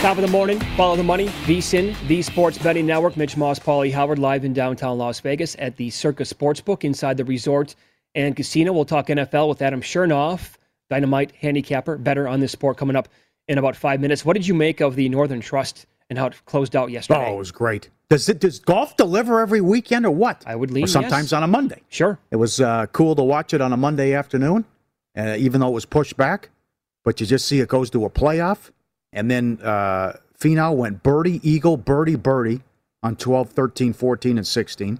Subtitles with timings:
[0.00, 3.18] Top of the morning, follow the money, VSIN, the Sports Betting Network.
[3.18, 7.24] Mitch Moss, Paulie Howard, live in downtown Las Vegas at the Circa Sportsbook inside the
[7.26, 7.74] resort
[8.14, 8.72] and casino.
[8.72, 10.56] We'll talk NFL with Adam Chernoff,
[10.88, 13.10] Dynamite handicapper, better on this sport coming up
[13.46, 14.24] in about five minutes.
[14.24, 17.26] What did you make of the Northern Trust and how it closed out yesterday?
[17.28, 17.90] Oh, it was great.
[18.08, 20.42] Does it does golf deliver every weekend or what?
[20.46, 21.32] I would lean or sometimes yes.
[21.34, 21.82] on a Monday.
[21.90, 22.18] Sure.
[22.30, 24.64] It was uh, cool to watch it on a Monday afternoon,
[25.14, 26.48] uh, even though it was pushed back.
[27.04, 28.70] But you just see it goes to a playoff.
[29.12, 32.62] And then uh, Finau went birdie, eagle, birdie, birdie
[33.02, 34.94] on 12, 13, 14, and 16.
[34.94, 34.98] A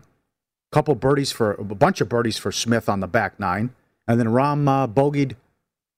[0.75, 3.71] Couple birdies for a bunch of birdies for Smith on the back nine.
[4.07, 5.37] And then Rahm uh, bogeyed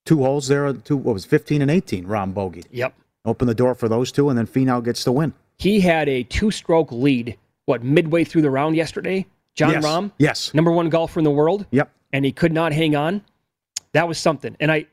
[0.05, 0.73] two holes there.
[0.73, 2.07] Two, what was 15 and 18?
[2.07, 2.67] Rahm bogeyed.
[2.71, 2.95] Yep.
[3.25, 5.33] Open the door for those two, and then Finau gets the win.
[5.59, 9.27] He had a two stroke lead, what, midway through the round yesterday?
[9.55, 9.85] Jon yes.
[9.85, 10.11] Rahm?
[10.19, 10.55] Yes.
[10.55, 11.67] Number one golfer in the world?
[11.71, 11.91] Yep.
[12.13, 13.23] And he could not hang on.
[13.93, 14.57] That was something.
[14.59, 14.87] And I,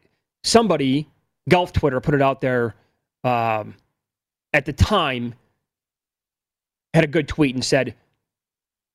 [0.43, 1.07] somebody,
[1.47, 2.75] golf Twitter, put it out there
[3.23, 3.75] um,
[4.53, 5.33] at the time,
[6.93, 7.95] had a good tweet and said,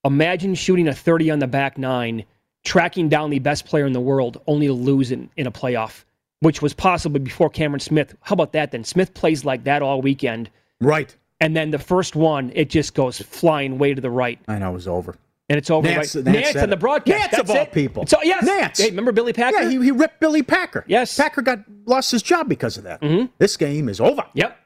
[0.04, 2.24] Imagine shooting a 30 on the back nine,
[2.62, 6.04] tracking down the best player in the world, only to lose in, in a playoff,
[6.40, 8.14] which was possibly before Cameron Smith.
[8.20, 8.84] How about that then?
[8.84, 10.50] Smith plays like that all weekend.
[10.80, 11.14] Right.
[11.40, 14.38] And then the first one, it just goes flying way to the right.
[14.46, 15.16] And I know it was over.
[15.50, 15.86] And it's over.
[15.86, 16.24] Nantz, right?
[16.24, 17.28] Nantz, Nantz on the broadcast.
[17.28, 17.72] Nantz That's of all it.
[17.72, 18.04] people.
[18.16, 18.48] All, yes.
[18.48, 18.78] Nantz.
[18.82, 19.60] Hey, remember Billy Packer?
[19.62, 20.84] Yeah, he, he ripped Billy Packer.
[20.88, 21.16] Yes.
[21.16, 23.02] Packer got lost his job because of that.
[23.02, 23.28] Mhm.
[23.38, 24.24] This game is over.
[24.34, 24.56] Yep.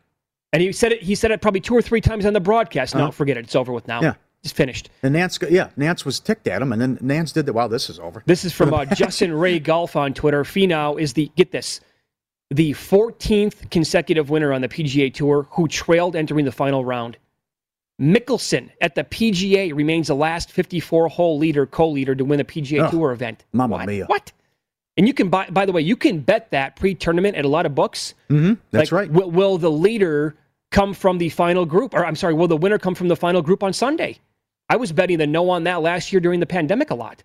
[0.52, 1.02] And he said it.
[1.02, 2.94] He said it probably two or three times on the broadcast.
[2.94, 3.10] No, Uh-huh.
[3.10, 3.44] forget it.
[3.44, 4.00] It's over with now.
[4.02, 4.14] Yeah.
[4.44, 4.88] It's finished.
[5.02, 7.54] And Nantz, yeah, Nantz was ticked at him, and then Nantz did that.
[7.54, 8.22] Wow, this is over.
[8.24, 10.44] This is from uh, Justin Ray Golf on Twitter.
[10.44, 11.80] Finau is the get this,
[12.50, 17.16] the 14th consecutive winner on the PGA Tour who trailed entering the final round.
[18.00, 22.90] Mickelson at the PGA remains the last 54-hole leader, co-leader to win a PGA Oh,
[22.90, 23.44] Tour event.
[23.52, 23.87] Mamma what?
[23.87, 24.06] mia.
[24.06, 24.32] What?
[24.96, 25.49] And you can buy.
[25.50, 28.14] By the way, you can bet that pre-tournament at a lot of books.
[28.31, 28.55] Mm-hmm.
[28.70, 29.11] That's Like, right.
[29.11, 30.37] Will, will the leader
[30.70, 31.94] come from the final group?
[31.94, 34.19] Or I'm sorry, will the winner come from the final group on Sunday?
[34.69, 37.22] I was betting the no on that last year during the pandemic a lot.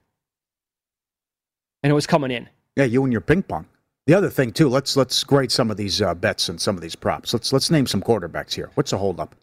[1.83, 2.47] And it was coming in.
[2.75, 3.65] Yeah, you and your ping pong.
[4.07, 6.81] The other thing too, let's let's grade some of these uh, bets and some of
[6.81, 7.33] these props.
[7.33, 8.69] Let's let's name some quarterbacks here.
[8.75, 9.36] What's the holdup?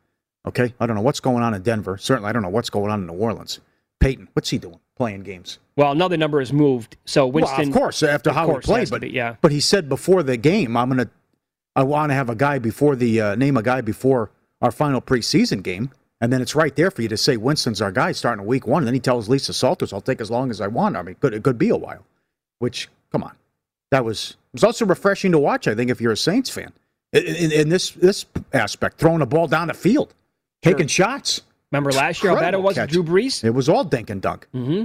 [0.47, 1.99] Okay, I don't know what's going on in Denver.
[1.99, 3.61] Certainly, I don't know what's going on in New Orleans.
[4.01, 4.81] Payton, what's he doing?
[4.97, 5.59] Playing games.
[5.77, 6.97] Well, another number has moved.
[7.05, 7.59] So Winston.
[7.59, 9.37] well, of course, after of how course, he played, but be, yeah.
[9.43, 11.11] but he said before the game, I'm gonna,
[11.77, 14.31] I want to have a guy before the uh, name a guy before
[14.63, 15.91] our final preseason game,
[16.21, 18.67] And then it's right there for you to say Winston's our guy starting in week
[18.67, 18.83] one.
[18.83, 20.97] And then he tells Lisa Salters, I'll take as long as I want.
[20.97, 22.05] I mean, it could, it could be a while.
[22.59, 23.33] Which, come on.
[23.91, 26.73] That was it was also refreshing to watch, I think, if you're a Saints fan.
[27.13, 30.15] In, in, in this this aspect, throwing a ball down the field,
[30.63, 31.43] taking shots.
[31.73, 32.75] Remember last year how bad it was.
[32.89, 33.45] Drew Brees?
[33.45, 34.47] It was all dink and dunk.
[34.53, 34.85] hmm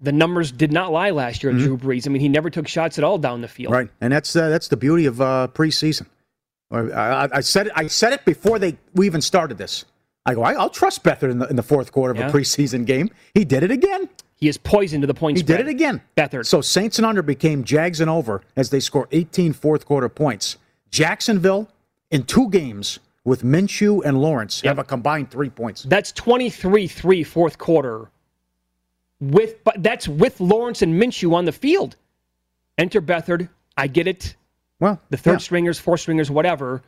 [0.00, 2.06] The numbers did not lie last year at Drew Brees.
[2.06, 3.72] I mean, he never took shots at all down the field.
[3.72, 3.78] Mm-hmm.
[3.80, 6.06] Right, and that's uh, that's the beauty of uh, preseason.
[6.70, 7.72] I, I, I said it.
[7.76, 9.84] I said it before they we even started this.
[10.24, 10.42] I go.
[10.42, 12.28] I, I'll trust Beathard in the in the fourth quarter of Yeah.
[12.28, 13.10] a preseason game.
[13.34, 14.08] He did it again.
[14.36, 15.58] He is poisoned to the point He spread.
[15.58, 16.00] did it again.
[16.16, 16.46] Beathard.
[16.46, 20.56] So Saints and under became Jags and over as they score 18 fourth quarter points.
[20.90, 21.68] Jacksonville
[22.10, 25.82] in two games with Minshew and Lawrence have a combined three points.
[25.84, 28.10] That's 23-3 fourth quarter.
[29.20, 31.96] With but that's with Lawrence and Minshew on the field.
[32.78, 33.48] Enter Beathard.
[33.76, 34.34] I get it.
[34.80, 35.38] Well, The third yeah.
[35.38, 36.82] stringers, fourth stringers, whatever.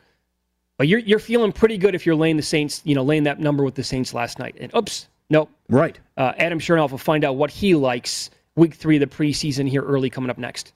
[0.76, 3.38] But you're you're feeling pretty good if you're laying the Saints, you know, laying that
[3.38, 4.56] number with the Saints last night.
[4.58, 5.48] And oops, no.
[5.69, 5.96] right.
[6.16, 9.82] Uh, Adam Chernoff will find out what he likes week three of the preseason here
[9.82, 10.72] early coming up next.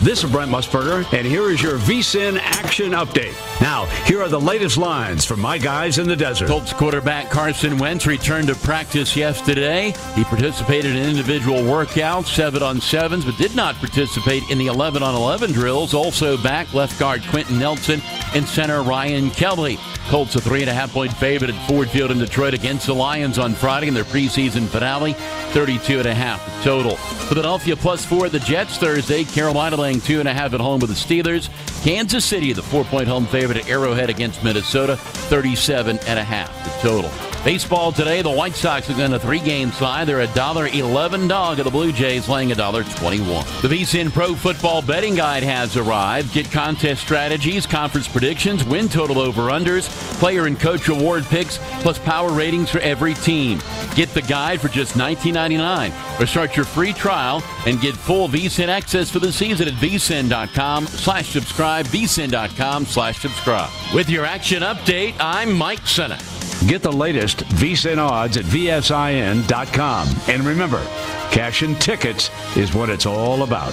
[0.00, 3.34] This is Brent Musburger, and here is your VSIN action update.
[3.60, 6.46] Now, here are the latest lines from my guys in the desert.
[6.46, 9.92] Colts quarterback Carson Wentz returned to practice yesterday.
[10.14, 15.02] He participated in individual workouts, seven on sevens, but did not participate in the 11
[15.02, 15.94] on 11 drills.
[15.94, 18.00] Also back left guard Quenton Nelson
[18.36, 19.78] and center Ryan Kelly.
[20.08, 22.94] Colts a three and a half point favorite at Ford Field in Detroit against the
[22.94, 25.12] Lions on Friday in their preseason finale.
[25.52, 26.96] 32 and a half total.
[26.96, 29.24] Philadelphia plus four at the Jets Thursday.
[29.24, 31.48] Carolina laying two and a half at home with the Steelers.
[31.82, 34.96] Kansas City, the four point home favorite at Arrowhead against Minnesota.
[34.96, 37.10] 37 and a half the total.
[37.44, 40.08] Baseball today, the White Sox are on a three-game side.
[40.08, 43.46] They're a dollar eleven dog of the Blue Jays, laying a dollar twenty-one.
[43.62, 46.34] The VSIN Pro Football Betting Guide has arrived.
[46.34, 49.88] Get contest strategies, conference predictions, win total over/unders,
[50.18, 53.60] player and coach reward picks, plus power ratings for every team.
[53.94, 58.68] Get the guide for just $19.99, or start your free trial and get full VSIN
[58.68, 61.86] access for the season at vsin.com/subscribe.
[61.86, 63.70] vsin.com slash subscribe.
[63.94, 66.18] With your action update, I'm Mike Senna.
[66.66, 70.08] Get the latest VSIN odds at VSIN.com.
[70.26, 70.84] And remember,
[71.30, 73.72] cash and tickets is what it's all about.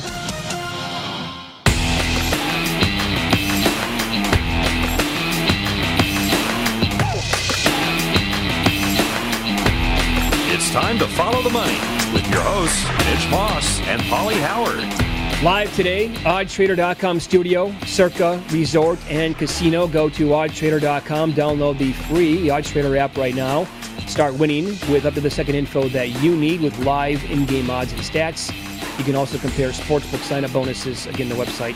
[10.53, 11.79] It's time to follow the money
[12.13, 15.04] with your hosts, Mitch Moss and Paulie Howard.
[15.45, 19.87] Live today, oddstrader.com studio, Circa Resort and Casino.
[19.87, 23.65] Go to oddstrader.com, download the free OddTrader app right now.
[24.07, 27.93] Start winning with up to the second info that you need with live in-game odds
[27.93, 28.49] and stats.
[28.97, 31.05] You can also compare sportsbook sign-up bonuses.
[31.05, 31.75] Again, the website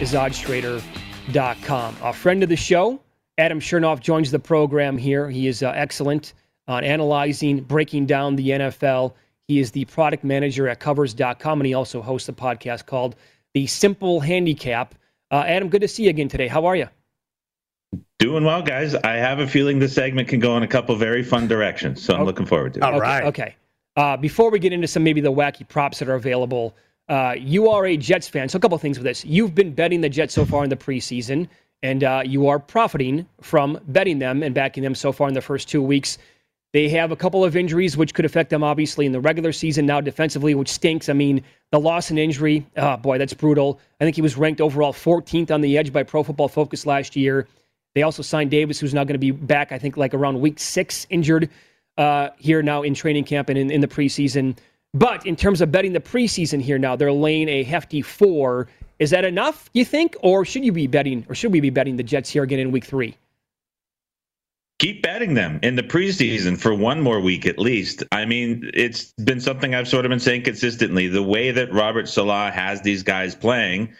[0.00, 1.96] is oddstrader.com.
[2.04, 3.00] A friend of the show,
[3.38, 5.28] Adam Chernoff, joins the program here.
[5.28, 6.34] He is uh, excellent
[6.68, 9.14] on analyzing, breaking down the NFL.
[9.50, 13.16] He is the product manager at covers.com, and he also hosts a podcast called
[13.52, 14.94] The Simple Handicap.
[15.32, 16.46] Uh, Adam, good to see you again today.
[16.46, 16.86] How are you?
[18.20, 18.94] Doing well, guys.
[18.94, 22.14] I have a feeling this segment can go in a couple very fun directions, so
[22.14, 22.82] I'm looking forward to it.
[22.84, 23.24] All okay, right.
[23.24, 23.56] Okay.
[23.96, 26.76] Uh, before we get into some maybe the wacky props that are available,
[27.08, 28.48] uh, you are a Jets fan.
[28.48, 29.24] So a couple things with this.
[29.24, 31.48] You've been betting the Jets so far in the preseason,
[31.82, 35.40] and uh, you are profiting from betting them and backing them so far in the
[35.40, 36.18] first two weeks.
[36.72, 39.86] They have a couple of injuries which could affect them obviously in the regular season
[39.86, 41.08] now defensively, which stinks.
[41.08, 43.80] I mean, the loss and injury, oh boy, that's brutal.
[44.00, 47.16] I think he was ranked overall 14th on the edge by Pro Football Focus last
[47.16, 47.48] year.
[47.94, 50.60] They also signed Davis, who's now going to be back, I think, like around week
[50.60, 51.50] six, injured
[51.98, 54.56] uh, here now in training camp and in, in the preseason.
[54.94, 58.68] But in terms of betting the preseason here now, they're laying a hefty four.
[59.00, 60.16] Is that enough, you think?
[60.22, 62.70] Or should you be betting, or should we be betting the Jets here again in
[62.70, 63.16] week three?
[64.80, 68.02] Keep betting them in the preseason for one more week at least.
[68.12, 71.06] I mean, it's been something I've sort of been saying consistently.
[71.06, 73.90] The way that Robert Salah has these guys playing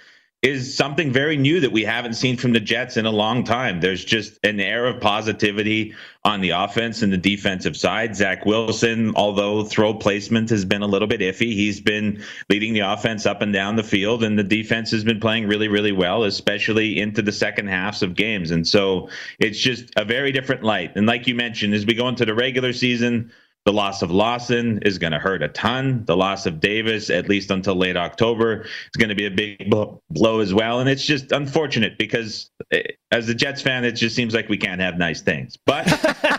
[0.42, 3.80] is something very new that we haven't seen from the Jets in a long time.
[3.80, 5.94] There's just an air of positivity
[6.24, 8.16] on the offense and the defensive side.
[8.16, 12.80] Zach Wilson, although throw placement has been a little bit iffy, he's been leading the
[12.80, 16.24] offense up and down the field, and the defense has been playing really, really well,
[16.24, 18.50] especially into the second halves of games.
[18.50, 20.96] And so it's just a very different light.
[20.96, 23.30] And like you mentioned, as we go into the regular season,
[23.66, 26.04] the loss of Lawson is going to hurt a ton.
[26.06, 29.70] The loss of Davis, at least until late October, is going to be a big
[29.70, 30.80] blow as well.
[30.80, 34.56] And it's just unfortunate because, eh, as a Jets fan, it just seems like we
[34.56, 35.58] can't have nice things.
[35.66, 35.86] But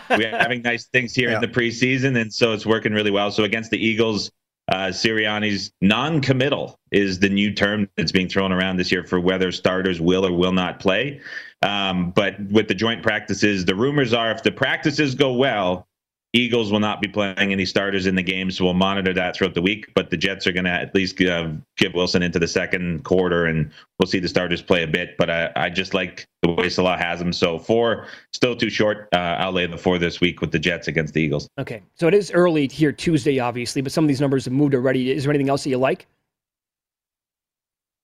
[0.10, 1.36] we're having nice things here Yeah.
[1.36, 3.30] in the preseason, and so it's working really well.
[3.30, 4.30] So against the Eagles,
[4.70, 9.50] Uh, Sirianni's non-committal is the new term that's being thrown around this year for whether
[9.52, 11.20] starters will or will not play.
[11.62, 15.86] Um, but with the joint practices, the rumors are if the practices go well,
[16.34, 19.52] Eagles will not be playing any starters in the game, so we'll monitor that throughout
[19.52, 19.92] the week.
[19.94, 23.44] But the Jets are going to at least uh, give Wilson into the second quarter,
[23.44, 25.16] and we'll see the starters play a bit.
[25.18, 27.34] But I, I just like the way Salah has them.
[27.34, 29.08] So four, still too short.
[29.12, 31.48] Uh, I'll lay the four this week with the Jets against the Eagles.
[31.58, 34.74] Okay, so it is early here Tuesday, obviously, but some of these numbers have moved
[34.74, 35.10] already.
[35.10, 36.06] Is there anything else that you like?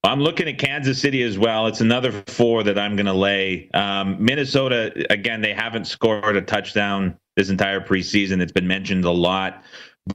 [0.04, 1.66] I'm looking at Kansas City as well.
[1.66, 3.68] It's another four that I'm going to lay.
[3.74, 8.40] Um, Minnesota, again, they haven't scored a touchdown this entire preseason.
[8.40, 9.62] It's been mentioned a lot,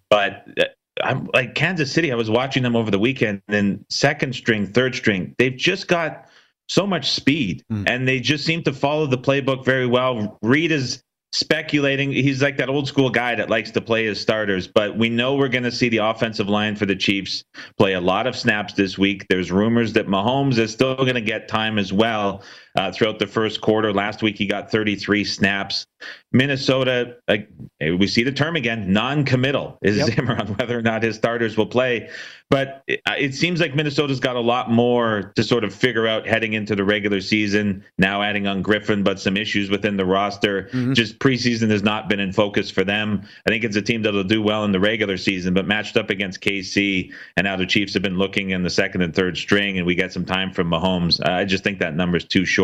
[0.10, 0.64] but uh,
[1.04, 2.12] I'm like Kansas City.
[2.12, 6.28] I was watching them over the weekend, and second string, third string, they've just got
[6.70, 7.84] so much speed, mm.
[7.88, 10.38] and they just seem to follow the playbook very well.
[10.42, 12.12] Reid is speculating.
[12.12, 15.36] He's like that old school guy that likes to play his starters, but we know
[15.36, 17.44] we're going to see the offensive line for the Chiefs
[17.76, 19.26] play a lot of snaps this week.
[19.30, 22.44] There's rumors that Mahomes is still going to get time as well
[22.76, 23.94] uh, throughout the first quarter.
[23.94, 25.86] Last week he got 33 snaps.
[26.32, 27.38] Minnesota, uh,
[27.80, 30.08] we see the term again, non-committal is yep.
[30.08, 32.10] Zimmer on whether or not his starters will play.
[32.50, 36.08] But it, uh, it, seems like Minnesota's got a lot more to sort of figure
[36.08, 37.84] out heading into the regular season.
[37.98, 40.64] Now adding on Griffen, but some issues within the roster.
[40.66, 40.94] Mm-hmm.
[40.94, 43.24] Just preseason has not been in focus for them.
[43.48, 46.12] I think it's a team that'll do well in the regular season, but matched up
[46.12, 49.78] against KC, and now the Chiefs have been looking in the second and third string,
[49.78, 51.20] and we get some time from Mahomes.
[51.26, 52.63] Uh, I just think that number's too short.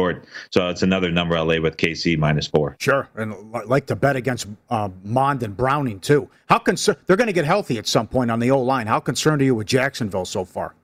[0.52, 2.76] So it's another number I'll lay with KC minus four.
[2.80, 6.30] Sure, and like to bet against uh, Mond and Browning too.
[6.48, 8.88] How concerned they're going to get healthy at some point on the O line?
[8.88, 10.76] How concerned are you with Jacksonville so far?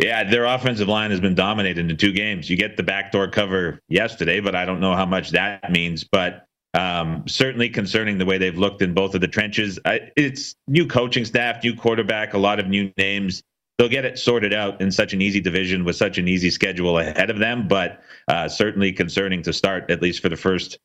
[0.00, 2.48] Yeah, their offensive line has been dominated in two games.
[2.48, 6.04] You get the backdoor cover yesterday, but I don't know how much that means.
[6.04, 9.78] But um, certainly concerning the way they've looked in both of the trenches.
[9.84, 13.42] I, it's new coaching staff, new quarterback, a lot of new names
[13.78, 16.98] they'll get it sorted out in such an easy division with such an easy schedule
[16.98, 17.68] ahead of them.
[17.68, 20.78] But uh, certainly concerning to start, at least for the first.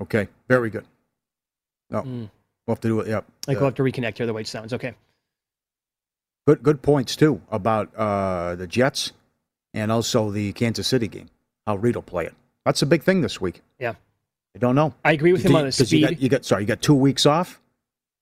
[0.00, 0.84] Okay, very good.
[1.90, 2.30] No, mm.
[2.66, 3.08] we'll have to do it.
[3.08, 3.24] Yep.
[3.48, 4.26] Like we'll have to reconnect here.
[4.26, 4.72] The way it sounds.
[4.72, 4.94] Okay.
[6.46, 9.12] Good, good points too about uh, the Jets
[9.74, 11.28] and also the Kansas City game.
[11.66, 12.34] How Reid will play it.
[12.64, 13.60] That's a big thing this week.
[13.78, 13.94] Yeah.
[14.54, 14.94] I don't know.
[15.04, 15.92] I agree with him on the speed.
[15.92, 17.60] You got, you got sorry, you got two weeks off,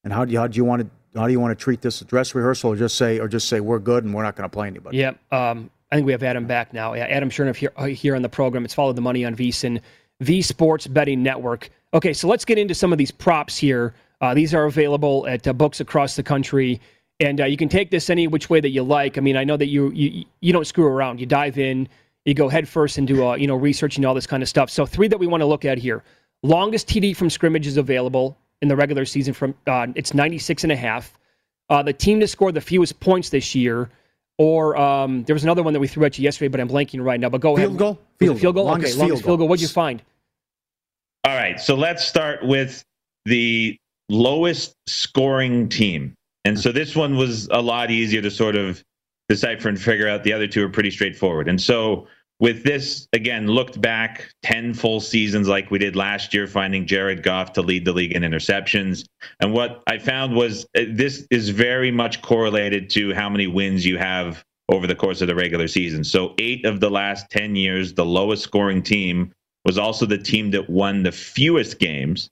[0.04, 1.80] and how do you how do you want to how do you want to treat
[1.80, 4.48] this dress rehearsal, or just say, or just say we're good and we're not going
[4.48, 4.98] to play anybody?
[4.98, 6.94] Yeah, um, I think we have Adam back now.
[6.94, 8.64] Yeah, Adam Chernoff here, uh, here on the program.
[8.64, 9.80] It's follow the money on VSIN,
[10.20, 11.70] the Sports Betting Network.
[11.94, 13.94] Okay, so let's get into some of these props here.
[14.20, 16.80] Uh, these are available at uh, books across the country,
[17.20, 19.16] and uh, you can take this any which way that you like.
[19.16, 21.20] I mean, I know that you you you don't screw around.
[21.20, 21.88] You dive in,
[22.24, 24.70] you go head first into uh, you know researching all this kind of stuff.
[24.70, 26.02] So three that we want to look at here.
[26.42, 30.72] Longest TD from scrimmage is available in the regular season from uh, it's 96 and
[30.72, 31.18] a half.
[31.70, 33.90] Uh, the team to score the fewest points this year,
[34.38, 37.04] or um, there was another one that we threw at you yesterday, but I'm blanking
[37.04, 37.28] right now.
[37.28, 37.78] But go field ahead.
[37.78, 37.98] Goal?
[38.18, 38.64] Field, field goal.
[38.64, 38.72] goal.
[38.72, 39.48] Longest okay, longest field goal.
[39.48, 40.02] What'd you find?
[41.24, 42.82] All right, so let's start with
[43.26, 43.76] the
[44.08, 48.82] lowest scoring team, and so this one was a lot easier to sort of
[49.28, 50.24] decipher and figure out.
[50.24, 52.06] The other two are pretty straightforward, and so
[52.40, 57.22] with this again looked back 10 full seasons like we did last year finding jared
[57.22, 59.04] goff to lead the league in interceptions.
[59.40, 63.84] And what i found was uh, this is very much correlated to how many wins
[63.84, 66.04] you have over the course of the regular season.
[66.04, 69.32] So eight of the last 10 years the lowest scoring team
[69.64, 72.30] was also the team that won the fewest games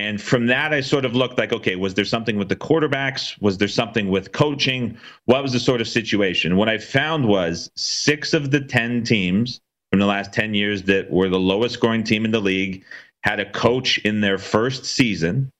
[0.00, 3.40] and from that, I sort of looked like, okay, was there something with the quarterbacks?
[3.42, 4.96] Was there something with coaching?
[5.26, 6.56] What was the sort of situation?
[6.56, 11.10] What I found was six of the 10 teams from the last 10 years that
[11.10, 12.82] were the lowest scoring team in the league
[13.24, 15.50] had a coach in their first season.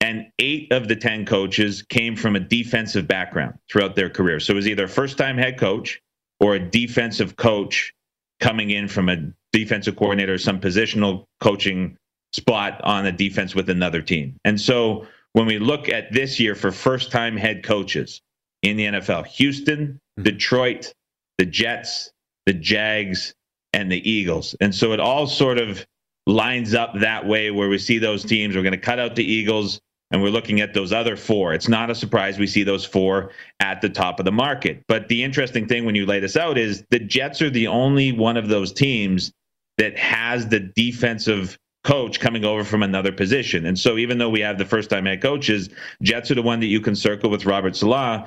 [0.00, 4.38] And eight of the 10 coaches came from a defensive background throughout their career.
[4.38, 6.00] So it was either a first time head coach
[6.38, 7.92] or a defensive coach
[8.40, 11.96] coming in from a defensive coordinator, or some positional coaching
[12.34, 14.36] spot on a defense with another team.
[14.44, 18.20] And so when we look at this year for first time head coaches
[18.62, 20.22] in the NFL, Houston, mm-hmm.
[20.22, 20.92] Detroit,
[21.38, 22.10] the Jets,
[22.46, 23.34] the Jags,
[23.72, 24.54] and the Eagles.
[24.60, 25.86] And so it all sort of
[26.26, 28.56] lines up that way where we see those teams.
[28.56, 31.54] We're going to cut out the Eagles and we're looking at those other four.
[31.54, 34.82] It's not a surprise we see those four at the top of the market.
[34.88, 38.12] But the interesting thing when you lay this out is the Jets are the only
[38.12, 39.32] one of those teams
[39.78, 43.66] that has the defensive coach coming over from another position.
[43.66, 45.68] And so even though we have the first time head coaches,
[46.02, 48.26] Jets are the one that you can circle with Robert Salah.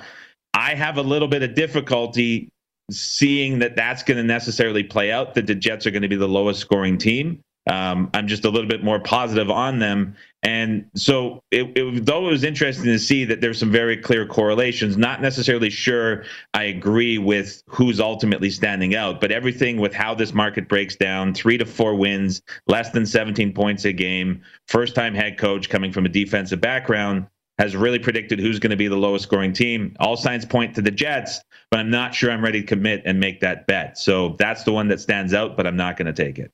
[0.53, 2.49] I have a little bit of difficulty
[2.89, 6.15] seeing that that's going to necessarily play out, that the Jets are going to be
[6.15, 7.41] the lowest scoring team.
[7.67, 10.15] Um, I'm just a little bit more positive on them.
[10.43, 14.25] And so, it, it, though it was interesting to see that there's some very clear
[14.25, 20.13] correlations, not necessarily sure I agree with who's ultimately standing out, but everything with how
[20.15, 24.95] this market breaks down three to four wins, less than 17 points a game, first
[24.95, 28.87] time head coach coming from a defensive background has really predicted who's going to be
[28.87, 29.95] the lowest scoring team.
[29.99, 33.19] All signs point to the Jets, but I'm not sure I'm ready to commit and
[33.19, 33.97] make that bet.
[33.97, 36.51] So that's the one that stands out, but I'm not going to take it.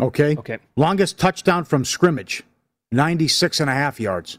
[0.00, 0.36] Okay.
[0.36, 0.58] Okay.
[0.76, 2.42] Longest touchdown from scrimmage,
[2.92, 4.38] 96 and a half yards.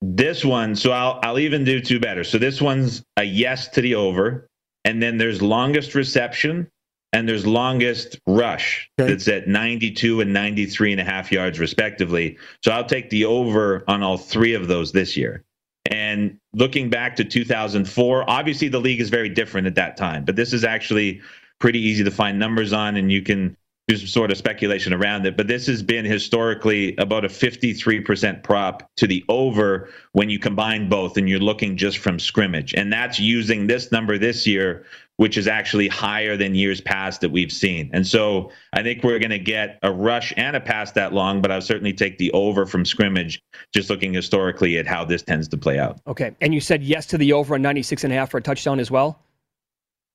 [0.00, 2.24] This one, so I'll I'll even do two better.
[2.24, 4.48] So this one's a yes to the over,
[4.84, 6.68] and then there's longest reception
[7.12, 9.10] and there's longest rush Okay.
[9.10, 12.38] that's at 92 and 93 and a half yards respectively.
[12.64, 15.44] So I'll take the over on all three of those this year.
[15.90, 20.36] And looking back to 2004, obviously the league is very different at that time, but
[20.36, 21.20] this is actually
[21.60, 23.56] pretty easy to find numbers on, and you can do
[23.90, 25.36] some sort of speculation around it.
[25.36, 30.88] But this has been historically about a 53% prop to the over when you combine
[30.88, 32.74] both and you're looking just from scrimmage.
[32.74, 34.86] And that's using this number this year,
[35.16, 37.90] which is actually higher than years past that we've seen.
[37.92, 41.42] And so I think we're going to get a rush and a pass that long,
[41.42, 43.42] but I'll certainly take the over from scrimmage,
[43.74, 46.00] just looking historically at how this tends to play out.
[46.06, 46.34] Okay.
[46.40, 48.78] And you said yes to the over on 96 and a half for a touchdown
[48.78, 49.18] as well?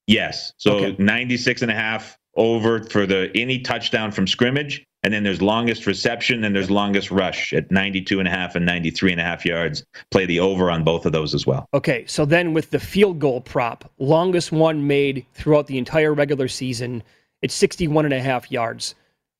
[0.07, 0.53] Yes.
[0.57, 0.95] So Okay.
[1.03, 4.85] 96 and a half over for the any touchdown from scrimmage.
[5.03, 8.65] And then there's longest reception and there's longest rush at 92 and a half and
[8.65, 9.85] 93 and a half yards.
[10.11, 11.67] Play the over on both of those as well.
[11.73, 16.47] Okay, so then with the field goal prop, longest one made throughout the entire regular
[16.47, 17.03] season,
[17.41, 18.95] it's 61 and a half yards.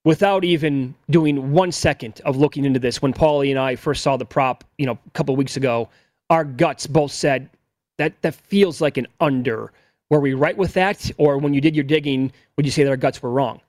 [0.05, 4.15] Without even doing one second of looking into this, when Paulie and I first saw
[4.15, 5.89] the prop, you know, a couple weeks ago,
[6.29, 7.49] our guts both said
[7.97, 9.71] that that feels like an under.
[10.09, 11.11] Were we right with that?
[11.17, 13.61] Or when you did your digging, would you say that our guts were wrong?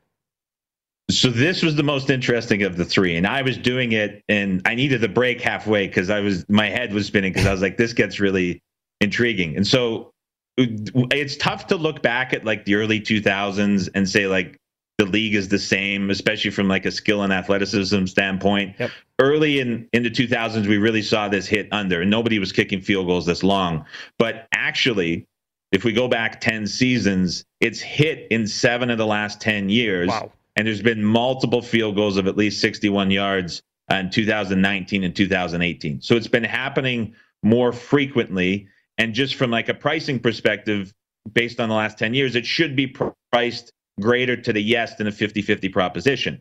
[1.11, 4.61] So this was the most interesting of the three, and I was doing it, and
[4.67, 7.63] I needed the break halfway because I was my head was spinning because I was
[7.63, 8.61] like, this gets really
[9.01, 10.13] intriguing, and so
[10.59, 14.59] it's tough to look back at like the early 2000s and say like
[14.99, 18.75] the league is the same, especially from like a skill and athleticism standpoint.
[18.79, 18.91] Yep.
[19.21, 22.81] Early in in the 2000s, we really saw this hit under, and nobody was kicking
[22.81, 23.87] field goals this long.
[24.19, 25.27] But actually,
[25.73, 30.09] if we go back 10 seasons, it's hit in seven of the last 10 years.
[30.09, 30.33] Wow.
[30.57, 36.01] And there's been multiple field goals of at least 61 yards in 2019 and 2018.
[36.01, 38.67] So it's been happening more frequently.
[38.97, 40.93] And just from like a pricing perspective,
[41.33, 42.95] based on the last 10 years, it should be
[43.33, 46.41] priced greater to the yes than a 50 50 proposition.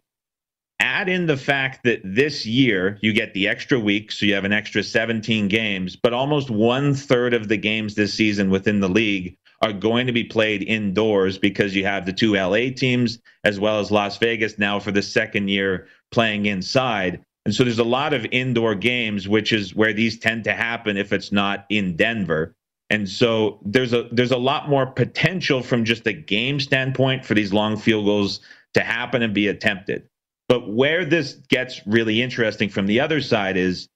[0.80, 4.46] Add in the fact that this year you get the extra week, so you have
[4.46, 8.90] an extra 17 games, but almost one third of the games this season within the
[8.90, 13.60] league are going to be played indoors because you have the two LA teams as
[13.60, 17.24] well as Las Vegas now for the second year playing inside.
[17.46, 20.98] And so there's a lot of indoor games, which is where these tend to happen
[20.98, 22.54] if it's not in Denver.
[22.90, 27.34] And so there's a there's a lot more potential from just a game standpoint for
[27.34, 28.42] these long field goals
[28.74, 30.08] to happen and be attempted.
[30.48, 33.90] But where this gets really interesting from the other side is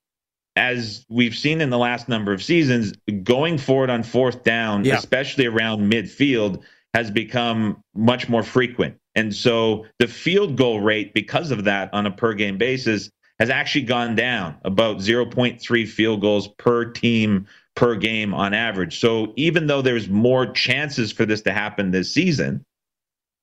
[0.55, 4.97] as we've seen in the last number of seasons, going forward on fourth down, Yeah.
[4.97, 6.61] especially around midfield,
[6.93, 8.95] has become much more frequent.
[9.15, 13.09] And so the field goal rate, because of that on a per game basis,
[13.39, 18.99] has actually gone down about 0.3 field goals per team per game on average.
[18.99, 22.63] So even though there's more chances for this to happen this season,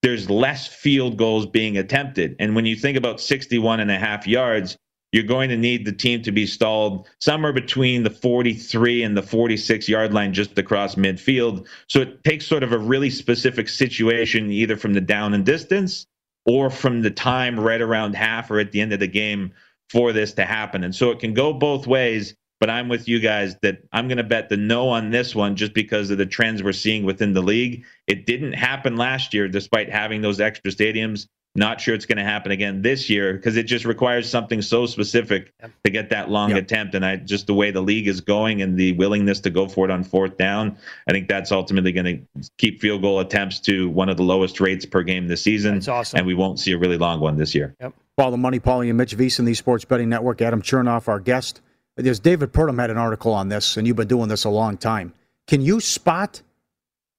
[0.03, 2.37] there's less field goals being attempted.
[2.39, 4.77] And when you think about 61 and a half yards,
[5.13, 9.23] you're going to need the team to be stalled somewhere between the 43 and the
[9.23, 11.67] 46 yard line just across midfield.
[11.89, 16.07] So it takes sort of a really specific situation, either from the down and distance
[16.45, 19.53] or from the time right around half or at the end of the game
[19.89, 20.85] for this to happen.
[20.85, 22.35] And so it can go both ways.
[22.61, 25.55] But I'm with you guys that I'm going to bet the no on this one
[25.57, 27.85] just because of the trends we're seeing within the league.
[28.07, 31.29] It didn't happen last year despite having those extra stadiums.
[31.55, 34.87] Not sure it's going to happen again this year because it just requires something so
[34.87, 35.53] specific
[35.85, 36.59] to get that long Yep.
[36.63, 36.95] attempt.
[36.95, 39.85] And I just the way the league is going and the willingness to go for
[39.85, 40.77] it on fourth down,
[41.09, 44.61] I think that's ultimately going to keep field goal attempts to one of the lowest
[44.61, 45.75] rates per game this season.
[45.75, 46.19] That's awesome.
[46.19, 47.75] And we won't see a really long one this year.
[47.81, 47.95] Yep.
[48.17, 50.43] Follow the Money, Paulie and Mitch VSIN, the Sports Betting Network.
[50.43, 51.61] Adam Chernoff, our guest.
[51.99, 54.77] There's David Purdum had an article on this, and you've been doing this a long
[54.77, 55.13] time.
[55.49, 56.43] Can you spot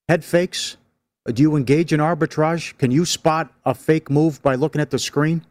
[0.08, 0.78] head fakes?
[1.28, 2.78] Uh, do you engage in arbitrage?
[2.78, 5.46] Can you spot a fake move by looking at the screen?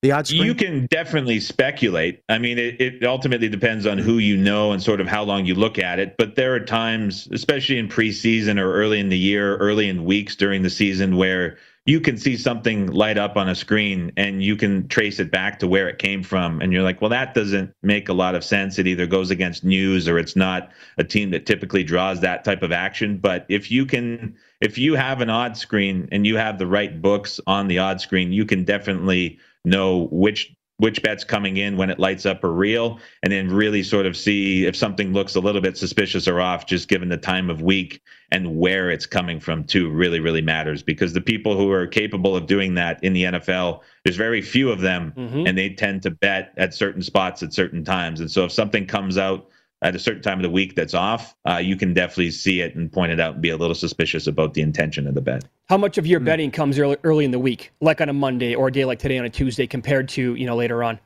[0.00, 0.44] The odds screen?
[0.44, 2.22] You can definitely speculate.
[2.30, 5.44] I mean, it, it ultimately depends on who you know and sort of how long
[5.44, 6.16] you look at it.
[6.16, 10.34] But there are times, especially in preseason or early in the year, early in weeks
[10.34, 14.56] during the season, where you can see something light up on a screen and you
[14.56, 16.60] can trace it back to where it came from.
[16.60, 18.78] And you're like well that doesn't make a lot of sense.
[18.78, 22.62] It either goes against news or it's not a team that typically draws that type
[22.62, 23.18] of action.
[23.18, 27.00] But if you can if you have an odd screen and you have the right
[27.00, 31.88] books on the odd screen you can definitely know which which bets coming in when
[31.88, 35.40] it lights up are real and then really sort of see if something looks a
[35.40, 39.40] little bit suspicious or off just given the time of week and where it's coming
[39.40, 43.12] from too really really matters because the people who are capable of doing that in
[43.14, 45.48] the NFL there's very few of them Mhm.
[45.48, 48.86] and they tend to bet at certain spots at certain times and so if something
[48.86, 49.48] comes out
[49.82, 52.74] at a certain time of the week that's off uh, you can definitely see it
[52.74, 55.44] and point it out and be a little suspicious about the intention of the bet.
[55.68, 58.54] How much of your betting comes early, early in the week, like on a Monday
[58.54, 60.98] or a day like today on a Tuesday, compared to you know later on?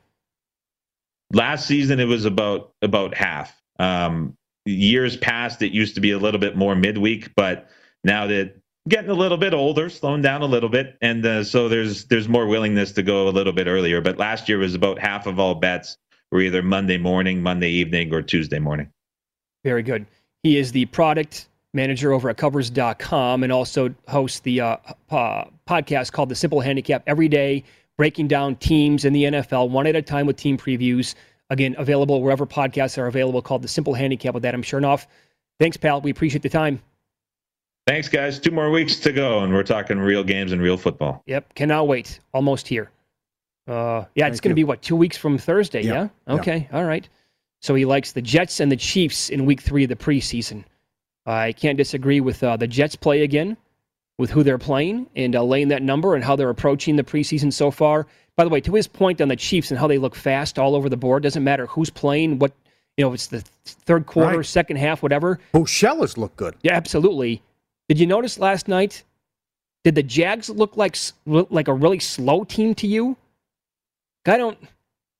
[1.33, 3.61] last season it was about about half.
[3.79, 7.67] Um years past it used to be a little bit more midweek but
[8.03, 11.69] now that getting a little bit older slowing down a little bit and uh, so
[11.69, 14.01] there's there's more willingness to go a little bit earlier.
[14.01, 15.97] But last year was about half of all bets
[16.31, 18.89] were either monday morning monday evening or tuesday morning
[19.63, 20.05] Very good.
[20.43, 24.77] He is the product manager over at covers.com and also hosts the uh,
[25.11, 27.63] uh, podcast called The Simple Handicap every day,
[27.95, 31.13] breaking down teams in the NFL one at a time with team previews.
[31.51, 35.05] Again, available wherever podcasts are available, called The Simple Handicap with Adam Chernoff.
[35.59, 36.01] Thanks, pal.
[36.01, 36.81] We appreciate the time.
[37.87, 41.21] thanks guys two more weeks to go and we're talking real games and real football
[41.27, 42.19] Yep, cannot wait.
[42.33, 42.89] Almost here.
[43.67, 45.81] Uh, yeah, it's going to be what two weeks from Thursday.
[45.83, 45.93] Yeah.
[45.93, 46.33] Yeah, yeah.
[46.35, 46.69] Okay.
[46.73, 47.07] All right.
[47.61, 50.63] So he likes the Jets and the Chiefs in Week Three of the preseason.
[51.25, 53.55] I can't disagree with uh, the Jets play again,
[54.17, 57.53] with who they're playing and uh, laying that number and how they're approaching the preseason
[57.53, 58.07] so far.
[58.35, 60.75] By the way, to his point on the Chiefs and how they look fast all
[60.75, 62.51] over the board, doesn't matter who's playing, what
[62.97, 64.45] you know, if it's the third quarter, Right.
[64.45, 65.39] second half, whatever.
[65.53, 66.55] Buechele's look good.
[66.63, 67.41] Yeah, absolutely.
[67.87, 69.03] Did you notice last night?
[69.83, 73.17] Did the Jags look like s- like a really slow team to you?
[74.25, 74.57] I don't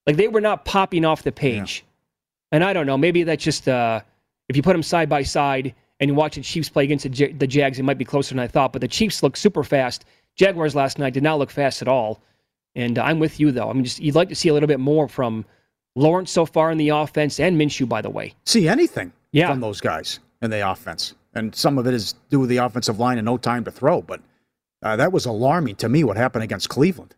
[0.08, 1.84] like they were not popping off the page,
[2.52, 2.98] and I don't know.
[2.98, 4.02] Maybe that's just uh,
[4.50, 7.10] if you put them side by side and you watch the Chiefs play against the,
[7.10, 8.74] J- the Jags, it might be closer than I thought.
[8.74, 10.06] But the Chiefs look super fast.
[10.36, 12.22] Jaguars last night did not look fast at all.
[12.76, 13.70] And uh, I'm with you though.
[13.70, 15.46] I mean, just you'd like to see a little bit more from
[15.96, 18.34] Lawrence so far in the offense and Minshew, by the way.
[18.46, 19.50] See anything Yeah.
[19.50, 21.14] from those guys in the offense.
[21.36, 24.02] And some of it is due to the offensive line and no time to throw.
[24.02, 24.22] But
[24.82, 27.14] uh, that was alarming to me what happened against Cleveland.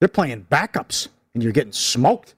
[0.00, 2.34] They're playing backups and you're getting smoked.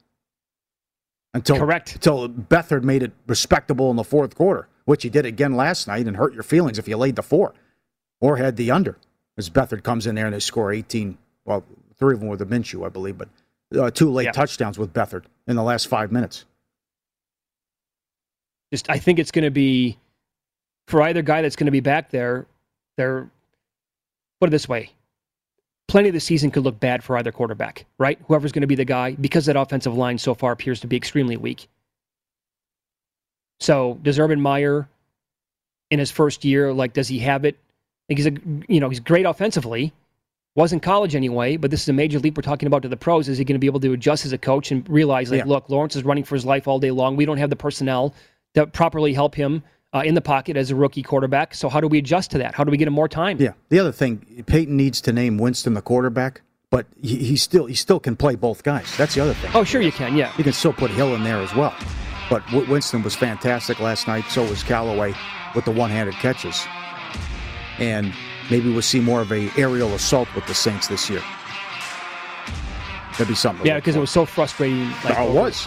[1.33, 1.95] Until, Correct.
[1.95, 6.07] Until Beathard made it respectable in the fourth quarter, which he did again last night
[6.09, 7.55] and hurt your feelings if you laid the four
[8.21, 8.99] or had the under.
[9.37, 11.65] As Beathard comes in there and they score 18, well,
[11.97, 13.29] three of them with a Minshew, I believe, but
[13.79, 14.33] uh, two late Yeah.
[14.33, 16.45] touchdowns with Beathard in the last five minutes.
[18.73, 19.97] just I think it's going to be
[20.89, 22.47] for either guy that's going to be back there.
[22.97, 23.31] They're
[24.41, 24.91] put it this way:
[25.89, 28.19] plenty of the season could look bad for either quarterback, right?
[28.29, 30.97] Whoever's going to be the guy, because that offensive line so far appears to be
[30.97, 31.69] extremely weak.
[33.61, 34.89] So does Urban Meyer,
[35.91, 37.57] in his first year, like does he have it?
[38.09, 38.33] Like he's a
[38.69, 39.93] you know he's great offensively.
[40.55, 42.97] Was in college anyway, but this is a major leap we're talking about to the
[42.97, 43.29] pros.
[43.29, 45.45] Is he going to be able to adjust as a coach and realize, like, Yeah.
[45.45, 47.15] look, Lawrence is running for his life all day long.
[47.15, 48.13] We don't have the personnel
[48.55, 49.63] to properly help him
[49.95, 51.55] uh, in the pocket as a rookie quarterback.
[51.55, 52.55] So how do we adjust to that?
[52.55, 53.41] How do we get him more time?
[53.41, 53.53] Yeah.
[53.71, 57.75] The other thing, Payton needs to name Winston the quarterback, but he, he still he
[57.75, 58.95] still can play both guys.
[58.97, 59.51] That's the other thing.
[59.55, 60.17] Oh, sure you can.
[60.17, 60.33] Yeah.
[60.37, 61.75] You can still put Hill in there as well.
[62.31, 64.25] But W- Winston was fantastic last night.
[64.29, 65.15] So was Callaway
[65.55, 66.67] with the one-handed catches.
[67.79, 68.13] And
[68.51, 71.23] maybe we'll see more of a aerial assault with the Saints this year.
[73.13, 73.67] That'd be something.
[73.67, 74.91] Yeah, because it was so frustrating.
[75.05, 75.67] Like, Oh, it was.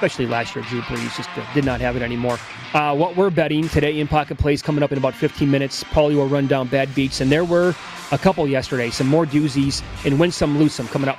[0.00, 2.38] Especially last year, Drew Brees just uh, did not have it anymore.
[2.72, 5.84] Uh, what we're betting today in Pocket Plays coming up in about 15 minutes.
[5.84, 7.74] Paulie will run down bad beats, and there were
[8.10, 8.88] a couple yesterday.
[8.88, 11.18] Some more doozies, and win some, lose some coming up.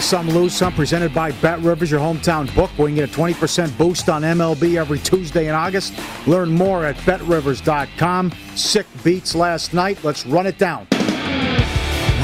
[0.00, 0.72] Win some, lose some.
[0.72, 2.70] Presented by Bet Rivers, your hometown book.
[2.78, 5.92] We can get a 20% boost on MLB every Tuesday in August.
[6.26, 8.32] Learn more at betrivers.com.
[8.54, 10.02] Sick beats last night.
[10.02, 10.86] Let's run it down.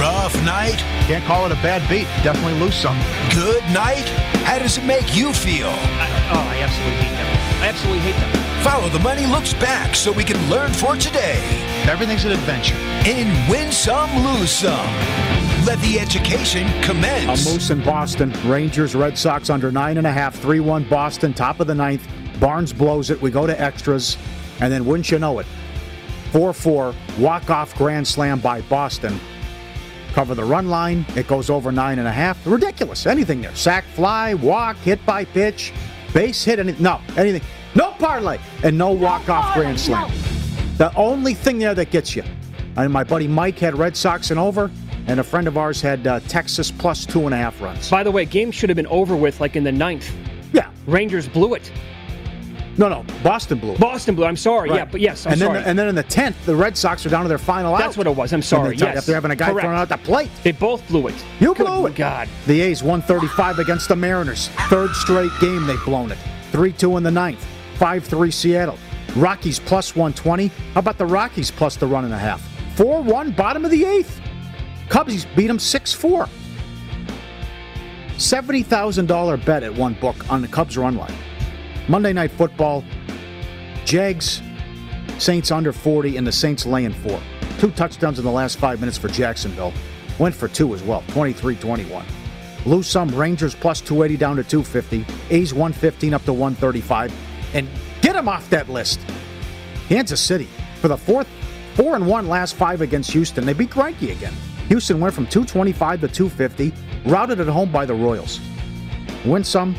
[0.01, 0.79] Rough night?
[1.07, 2.07] Can't call it a bad beat.
[2.25, 2.97] Definitely lose some.
[3.35, 4.09] Good night?
[4.47, 5.69] How does it make you feel?
[5.69, 7.63] I, oh, I absolutely hate them.
[7.63, 8.65] I absolutely hate them.
[8.65, 11.43] Follow the Money Looks Back so we can learn for today.
[11.87, 12.77] Everything's an adventure.
[13.05, 15.36] And win some, lose some.
[15.67, 17.45] Let the education commence.
[17.45, 18.33] A moose in Boston.
[18.49, 20.37] Rangers, Red Sox under nine and a half.
[20.37, 22.07] 3 1 Boston, top of the ninth.
[22.39, 23.21] Barnes blows it.
[23.21, 24.17] We go to extras.
[24.61, 25.47] And then, wouldn't you know it,
[26.31, 29.19] 4 4, walk off grand slam by Boston.
[30.13, 31.05] Cover the run line.
[31.17, 32.47] It goes over nine and a half.
[32.47, 33.05] Ridiculous.
[33.05, 33.55] Anything there.
[33.57, 35.73] Sac fly, walk, hit by pitch,
[36.15, 36.61] base hit.
[36.61, 37.43] Any, no, anything.
[37.75, 38.39] No parlay.
[38.63, 40.13] And no walk off grand slam.
[40.77, 42.23] The only thing there that gets you.
[42.77, 44.71] And my buddy Mike had Red Sox and over
[45.07, 47.91] and a friend of ours had uh, Texas plus two and a half runs.
[47.91, 50.11] By the way, game should have been over with like in the ninth.
[50.53, 51.71] Yeah, Rangers blew it.
[52.79, 53.75] No, no, Boston blew.
[53.79, 54.27] Boston blew.
[54.27, 54.69] I'm sorry.
[54.69, 54.77] Right.
[54.81, 55.63] Yeah, but yes, I'm and then, sorry.
[55.65, 57.79] and then in the tenth, the Red Sox are down to their final out.
[57.79, 58.35] That's what it was.
[58.35, 58.77] I'm sorry.
[58.77, 59.65] Yes, After having a guy Correct.
[59.65, 61.15] thrown out the plate, they both blew it.
[61.41, 61.95] you Good blew it.
[61.97, 62.29] God.
[62.47, 64.49] The A's 135 against the Mariners.
[64.69, 66.19] Third straight game they've blown it.
[66.53, 67.47] 3-2 in the ninth.
[67.79, 68.79] 5-3 Seattle.
[69.17, 70.49] Rockies plus 120.
[70.75, 72.43] How about the Rockies plus the run and a half?
[72.77, 74.21] 4-1 bottom of the eighth.
[74.89, 76.29] Cubs beat them 6-4.
[78.17, 81.15] $70,000 bet at one book on the Cubs run line.
[81.89, 82.85] Monday Night Football,
[83.85, 84.43] Jags,
[85.19, 87.21] Saints under 40, and the Saints laying four.
[87.59, 89.73] Two touchdowns in the last five minutes for Jacksonville.
[90.19, 92.05] Went for two as well, 23 21.
[92.65, 95.07] Lose some, Rangers plus 280 down to 250.
[95.31, 97.15] A's 115 up to 135.
[97.55, 97.69] And
[98.03, 99.01] get him off that list.
[99.89, 100.49] Kansas City,
[100.81, 101.29] for the fourth,
[101.75, 103.47] four and one last five against Houston.
[103.47, 104.35] They beat Greinke again.
[104.69, 106.73] Houston went from 225 to 250,
[107.09, 108.41] routed at home by the Royals.
[109.25, 109.75] Win some,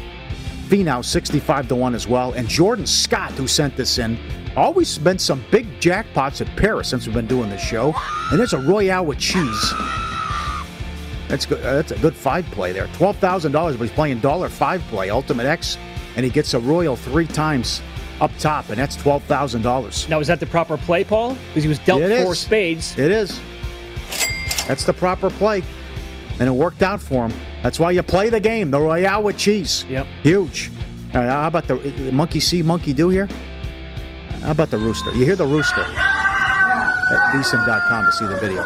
[0.67, 2.34] Finau 65 to 1 as well.
[2.34, 4.17] And Jordan Scott, who sent this in,
[4.56, 7.93] always been some big jackpots at Paris since we've been doing this show.
[8.32, 9.73] And there's a Royale with cheese.
[11.28, 11.60] That's good.
[11.60, 12.88] Uh, that's a good five play there.
[12.93, 15.78] Twelve thousand dollars, but he's playing dollar five play, Ultimate X,
[16.15, 17.82] and he gets a Royal three times
[18.21, 20.08] up top, and that's twelve thousand dollars.
[20.08, 21.36] Now, is that the proper play, Paul?
[21.50, 22.39] Because he was dealt It four is.
[22.39, 22.97] spades.
[22.97, 23.41] It is.
[24.67, 25.63] That's the proper play,
[26.39, 27.34] and it worked out for him.
[27.63, 29.86] That's why you play the game, the Royale with cheese.
[29.89, 30.06] Yep.
[30.23, 30.71] Huge.
[31.13, 33.27] All right, how about the monkey see, monkey do here?
[34.41, 35.12] How about the rooster?
[35.15, 38.63] You hear the rooster at VSIN.com to see the video.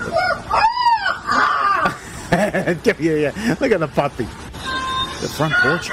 [2.84, 3.56] Give me a, yeah.
[3.60, 4.26] Look at the puppy.
[5.22, 5.92] The front porch.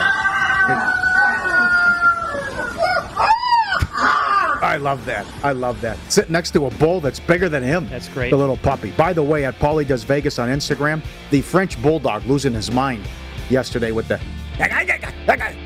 [4.69, 5.27] I love that.
[5.43, 5.97] I love that.
[6.13, 7.89] Sitting next to a bull that's bigger than him.
[7.89, 8.29] That's great.
[8.29, 8.91] The little puppy.
[8.91, 13.03] By the way, at Paulie Does Vegas on Instagram, the French bulldog losing his mind
[13.49, 14.21] yesterday with the.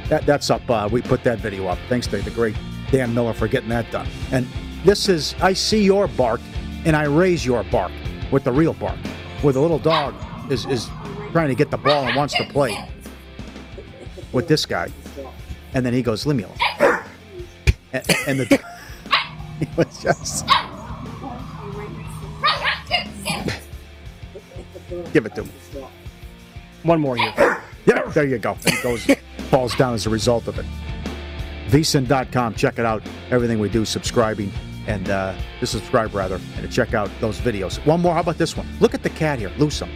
[0.08, 0.70] That, that's up.
[0.70, 1.78] Uh, we put that video up.
[1.88, 2.54] Thanks to the great
[2.92, 4.06] Dan Miller for getting that done.
[4.30, 4.46] And
[4.84, 6.40] this is I see your bark
[6.84, 7.90] and I raise your bark
[8.30, 8.98] with the real bark,
[9.40, 10.14] where the little dog
[10.48, 10.88] is, is
[11.32, 12.88] trying to get the ball and wants to play
[14.30, 14.92] with this guy.
[15.74, 16.58] And then he goes, Leave me alone.
[17.92, 18.71] and, and the.
[19.62, 20.44] He was just.
[25.12, 25.50] Give it to him.
[26.82, 27.32] One more year.
[27.86, 28.56] Yeah, there you go.
[28.64, 29.06] It goes,
[29.50, 30.66] falls down as a result of it.
[31.68, 32.54] VSIN.com.
[32.54, 33.04] Check it out.
[33.30, 34.52] Everything we do, subscribing
[34.88, 37.84] and uh, to subscribe rather, and to check out those videos.
[37.86, 38.14] One more.
[38.14, 38.66] How about this one?
[38.80, 39.88] Look at the cat here, Lusum.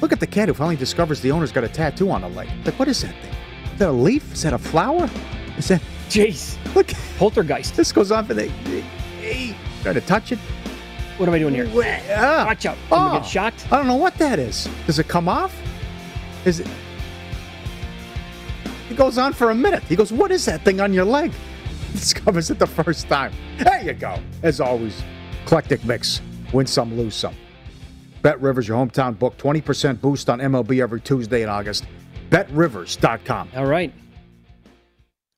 [0.00, 2.48] Look at the cat who finally discovers the owner's got a tattoo on the leg.
[2.64, 3.34] Like, what is that thing?
[3.72, 4.32] Is that a leaf?
[4.32, 5.08] Is that a flower?
[5.56, 5.80] Is that?
[6.08, 6.58] Jeez.
[6.74, 7.76] Look, poltergeist.
[7.76, 8.50] This goes on for the.
[9.32, 10.38] Hey, try to touch it.
[11.18, 11.68] What am I doing here?
[12.16, 12.44] Ah.
[12.46, 12.76] Watch out.
[12.84, 13.66] I'm gonna Oh, get shocked.
[13.72, 14.68] I don't know what that is.
[14.86, 15.54] Does it come off?
[16.44, 16.66] Is it?
[18.90, 19.82] It goes on for a minute.
[19.84, 21.32] He goes, "What is that thing on your leg?"
[21.92, 23.32] Discovers it the first time.
[23.58, 24.18] There you go.
[24.42, 25.02] As always,
[25.44, 26.20] eclectic mix.
[26.52, 27.34] Win some, lose some.
[28.22, 29.36] Bet Rivers, your hometown book.
[29.38, 31.84] Twenty percent boost on MLB every Tuesday in August.
[32.30, 33.48] BetRivers.com.
[33.56, 33.92] All right.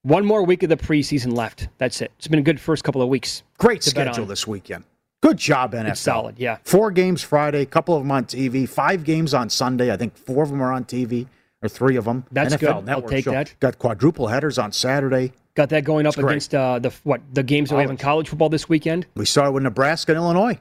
[0.05, 1.69] One more week of the preseason left.
[1.79, 2.13] That's it.
[2.19, 3.43] It's been a good first couple of weeks.
[3.57, 4.85] Great schedule this weekend.
[5.23, 5.89] Good job, NFL.
[5.89, 6.59] It's solid, yeah.
[6.63, 9.91] Four games Friday, a couple of them on TV, five games on Sunday.
[9.91, 11.27] I think four of them are on TV,
[11.63, 12.27] or three of them.
[12.31, 12.91] That's NFL good.
[12.91, 13.31] I'll take show.
[13.31, 13.55] that.
[13.61, 15.33] Got quadruple headers on Saturday.
[15.55, 17.97] Got that going up It's against uh, the what the games that we have in
[17.97, 19.07] college football this weekend.
[19.15, 20.59] We started with Nebraska and Illinois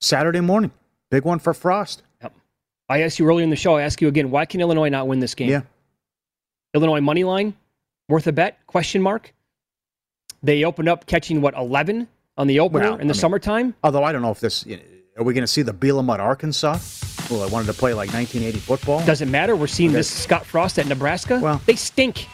[0.00, 0.70] Saturday morning.
[1.10, 2.04] Big one for Frost.
[2.88, 3.74] I asked you earlier in the show.
[3.74, 4.30] I ask you again.
[4.30, 5.48] Why can Illinois not win this game?
[5.48, 5.62] Yeah.
[6.72, 7.54] Illinois money line
[8.08, 8.58] worth a bet?
[8.66, 9.32] Question mark.
[10.42, 13.74] They opened up catching what eleven on the opener Well, in the I mean- summertime.
[13.82, 14.64] Although I don't know if this
[15.16, 16.78] are we going to see the Bielema Arkansas?
[17.30, 19.04] Well, I wanted to play like 1980 football.
[19.06, 19.56] Doesn't matter.
[19.56, 19.96] We're seeing Okay.
[19.98, 21.40] this Scott Frost at Nebraska.
[21.42, 22.26] Well- they stink.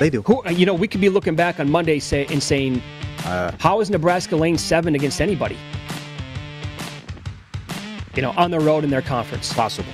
[0.00, 0.22] They do.
[0.22, 2.82] Who, you know, we could be looking back on Monday say, and saying,
[3.24, 5.56] Uh, how is Nebraska laying seven against anybody?
[8.14, 9.50] You know, on the road in their conference.
[9.52, 9.90] Possible.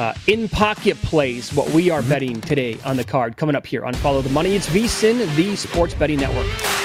[0.00, 3.36] Uh, in pocket plays, what we are betting today on the card.
[3.36, 4.56] Coming up here on Follow the Money.
[4.56, 6.79] It's VSIN, the Sports Betting Network.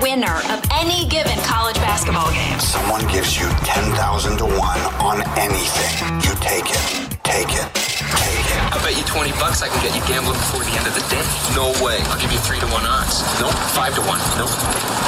[0.00, 2.58] Winner of any given college basketball game.
[2.58, 4.56] Someone gives you 10,000 to 1
[5.00, 5.92] on anything.
[6.24, 6.84] You take it.
[7.22, 7.68] Take it.
[7.72, 8.60] Take it.
[8.72, 11.04] I bet you 20 bucks I can get you gambling before the end of the
[11.12, 11.22] day.
[11.54, 12.00] No way.
[12.08, 13.22] I'll give you 3 to 1 odds.
[13.40, 13.52] Nope.
[13.52, 14.18] 5 to 1.
[14.40, 14.50] Nope.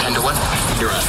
[0.05, 0.81] 10 to 1.
[0.81, 1.03] You're on.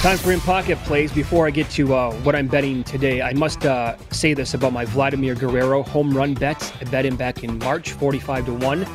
[0.00, 1.12] Time for in pocket plays.
[1.12, 4.72] Before I get to uh, what I'm betting today, I must uh, say this about
[4.72, 6.72] my Vladimir Guerrero home run bets.
[6.80, 8.86] I bet him back in March, 45 to 1.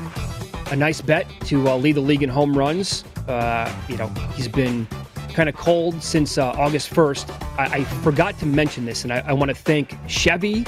[0.72, 3.04] A nice bet to uh, lead the league in home runs.
[3.28, 4.88] Uh, you know, he's been
[5.34, 7.30] kind of cold since uh, August 1st.
[7.58, 10.66] I, I forgot to mention this, and I, I want to thank Chevy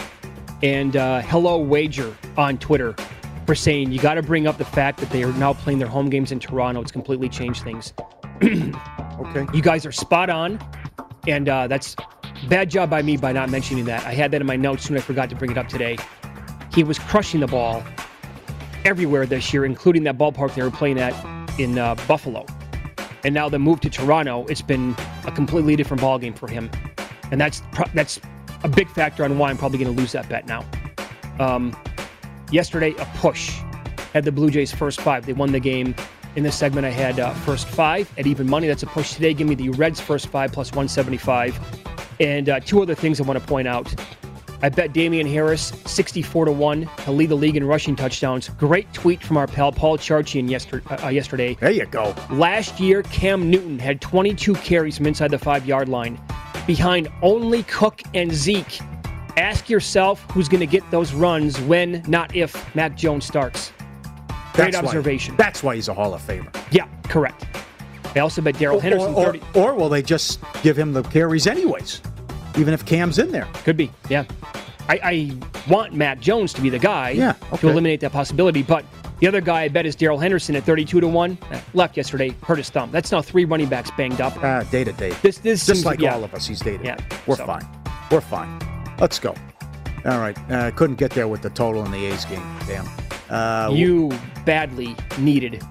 [0.62, 2.96] and uh, Hello Wager on Twitter
[3.46, 5.88] for saying you got to bring up the fact that they are now playing their
[5.88, 6.82] home games in Toronto.
[6.82, 7.94] It's completely changed things.
[8.44, 9.46] okay.
[9.54, 10.60] You guys are spot on,
[11.28, 11.96] and uh, that's
[12.48, 14.06] bad job by me by not mentioning that.
[14.06, 15.98] I had that in my notes, and I forgot to bring it up today.
[16.74, 17.84] He was crushing the ball
[18.86, 21.14] everywhere this year, including that ballpark they were playing at
[21.58, 22.46] in uh, Buffalo.
[23.24, 24.96] And now the move to Toronto, it's been
[25.26, 26.70] a completely different ballgame for him,
[27.32, 28.20] and that's pro- that's
[28.64, 30.66] a big factor on why I'm probably going to lose that bet now.
[31.40, 31.76] Um,
[32.52, 33.60] yesterday, a push
[34.14, 35.26] had the Blue Jays first five.
[35.26, 35.96] They won the game.
[36.36, 38.68] In this segment, I had uh, first five at even money.
[38.68, 39.34] That's a push today.
[39.34, 41.60] Give me the Reds first five plus 175.
[42.20, 43.94] And uh, two other things I want to point out.
[44.64, 48.48] I bet Damien Harris 64 to 1 to lead the league in rushing touchdowns.
[48.48, 50.86] Great tweet from our pal Paul Charchian yesterday.
[51.04, 51.56] Uh, yesterday.
[51.60, 52.16] There you go.
[52.32, 56.18] Last year, Cam Newton had 22 carries from inside the five yard line,
[56.66, 58.80] behind only Cook and Zeke.
[59.36, 63.74] Ask yourself who's going to get those runs when, not if, Mac Jones starts.
[64.54, 65.36] Great That's why- observation.
[65.36, 66.56] that's why he's a Hall of Famer.
[66.72, 67.46] Yeah, correct.
[68.16, 69.42] I also bet Darrell Henderson or, 30.
[69.56, 72.00] or, or will they just give him the carries anyways,
[72.58, 73.48] even if Cam's in there?
[73.64, 74.26] Could be, yeah.
[74.90, 75.38] I, I
[75.72, 78.84] want Mac Jones to be the guy Yeah, to eliminate that possibility, but
[79.20, 81.38] the other guy I bet is Darrell Henderson at 32 to 1.
[81.50, 82.92] Uh, Left yesterday, hurt his thumb.
[82.92, 84.34] That's now three running backs banged up.
[84.44, 85.12] Ah, day to day.
[85.22, 86.14] This, this Just like yeah.
[86.16, 86.86] all of us, he's dated.
[86.86, 86.98] Yeah,
[87.28, 87.46] We're so.
[87.46, 87.66] fine.
[88.12, 88.60] We're fine.
[89.00, 89.34] Let's go.
[90.06, 90.38] All right.
[90.52, 92.44] Uh, couldn't get there with the total in the A's game.
[92.68, 92.86] Damn.
[93.30, 94.12] Uh, You
[94.46, 95.64] badly needed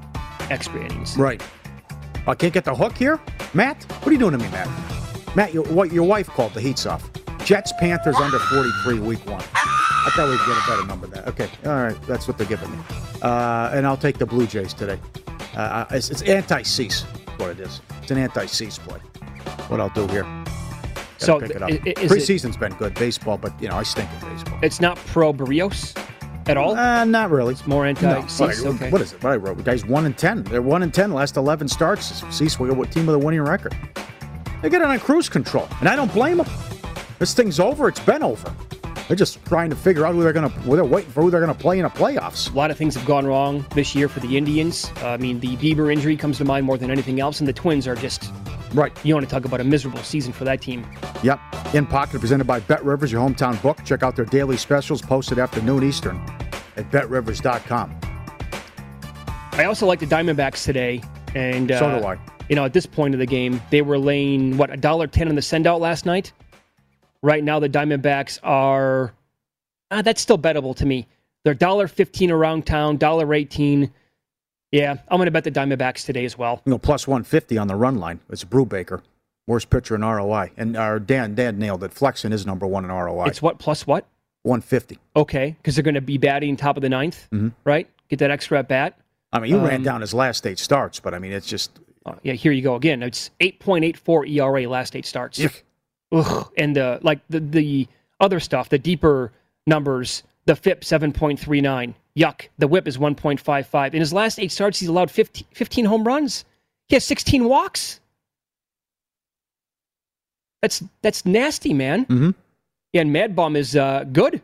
[0.49, 1.19] extra innings.
[1.19, 1.43] Right.
[2.27, 3.21] I can't get the hook here?
[3.53, 3.83] Matt?
[4.01, 4.69] What are you doing to me, Matt?
[5.35, 7.09] Matt, your, what, your wife called the heats off.
[7.45, 9.43] Jets, Panthers under 43 week one.
[9.55, 11.29] I thought we'd get a better number than that.
[11.29, 11.49] Okay.
[11.65, 12.01] All right.
[12.03, 12.79] That's what they're giving me.
[13.23, 14.99] Uh, and I'll take the Blue Jays today.
[15.57, 17.03] Uh, it's, it's anti-cease,
[17.39, 17.81] what it is.
[18.03, 18.99] It's an anti-cease play.
[19.69, 20.23] What I'll do here.
[20.23, 21.71] Gotta So pick it up.
[21.71, 24.59] is it- Preseason's been good baseball, but you know I stink at baseball.
[24.63, 25.97] It's not pro Berrios
[26.47, 26.77] at all?
[26.77, 27.53] Uh, not really.
[27.53, 28.23] It's more anti No.
[28.23, 28.91] What, I- okay.
[28.91, 29.23] what is it?
[29.23, 29.57] What I wrote?
[29.57, 30.43] The guy's one and ten.
[30.45, 31.13] They're one and ten.
[31.13, 32.25] Last eleven starts.
[32.35, 33.77] Cease what team with a winning record?
[34.63, 36.47] They get it on cruise control, and I don't blame them.
[37.19, 37.89] This thing's over.
[37.89, 38.55] It's been over.
[39.09, 40.57] They're just trying to figure out who they're going to.
[40.61, 42.53] who They're waiting for who they're going to play in the playoffs.
[42.53, 44.91] A lot of things have gone wrong this year for the Indians.
[45.03, 47.53] Uh, I mean, the Bieber injury comes to mind more than anything else, and the
[47.53, 48.31] Twins are just
[48.73, 48.93] right.
[49.05, 50.87] You want to talk about a miserable season for that team?
[51.23, 51.41] Yep.
[51.75, 53.85] In Pocket presented by Bet Rivers, your hometown book.
[53.85, 56.17] Check out their daily specials posted after noon Eastern
[56.77, 57.99] at betrivers.com.
[59.53, 61.03] I also like the Diamondbacks today,
[61.35, 62.19] and uh, So do I.
[62.49, 65.29] You know, at this point of the game, they were laying what a dollar ten
[65.29, 66.33] in the sendout last night.
[67.23, 69.13] Right now, the Diamondbacks are
[69.91, 71.07] ah, that's still bettable to me.
[71.45, 73.93] They're dollar fifteen around town, dollar eighteen.
[74.71, 76.63] Yeah, I'm going to bet the Diamondbacks today as well.
[76.65, 78.21] You know, plus 150 on the run line.
[78.31, 79.03] It's Brubaker.
[79.47, 80.53] Worst pitcher in ROI.
[80.57, 81.93] And our Dan, Dan nailed it.
[81.93, 83.27] Flexen is number one in ROI.
[83.27, 84.07] It's what plus what?
[84.45, 84.99] 150.
[85.15, 87.53] Okay, because they're going to be batting top of the ninth, Mhm.
[87.65, 87.87] right?
[88.09, 88.99] Get that extra at bat.
[89.31, 91.79] I mean, you ran Um, down his last eight starts, but I mean, it's just.
[92.05, 93.03] Uh, yeah, here you go again.
[93.03, 95.39] It's 8.84 ERA last eight starts.
[96.13, 96.53] Ugh.
[96.57, 97.89] And the like the the
[98.21, 99.33] other stuff, the deeper
[99.67, 101.95] numbers, the FIP 7.39.
[102.17, 102.49] Yuck.
[102.59, 103.95] The WHIP is 1.55.
[103.95, 106.45] In his last eight starts, he's allowed 15, 15 home runs.
[106.89, 108.01] He has 16 walks.
[110.61, 112.05] That's that's nasty, man.
[112.07, 112.31] Mm-hmm.
[112.93, 114.43] Yeah, and Mad Bum is uh, good.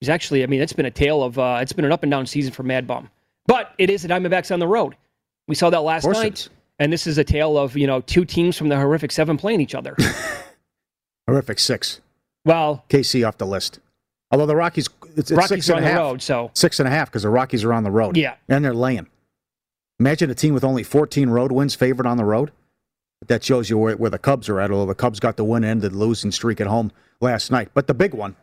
[0.00, 2.10] He's actually, I mean, it's been a tale of, uh, it's been an up and
[2.10, 3.08] down season for Mad Bum.
[3.46, 4.96] But it is the Diamondbacks on the road.
[5.48, 6.48] We saw that last night.
[6.78, 9.60] And this is a tale of, you know, two teams from the horrific seven playing
[9.60, 9.96] each other.
[11.28, 12.00] Horrific six.
[12.44, 13.78] Well, KC off the list.
[14.32, 16.80] Although the Rockies, it's, it's Rockies six are and on a the road, so Six
[16.80, 18.16] and a half because the Rockies are on the road.
[18.16, 18.34] Yeah.
[18.48, 19.06] And they're laying.
[20.00, 22.50] Imagine a team with only 14 road wins favored on the road.
[23.28, 25.62] That shows you where, where the Cubs are at, although the Cubs got the win
[25.62, 26.90] and ended the losing streak at home
[27.20, 27.68] last night.
[27.72, 28.34] But the big one,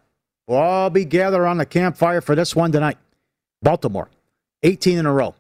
[0.48, 2.98] we'll all be gathered on the campfire for this one tonight.
[3.62, 4.10] Baltimore,
[4.64, 5.36] 18 in a row.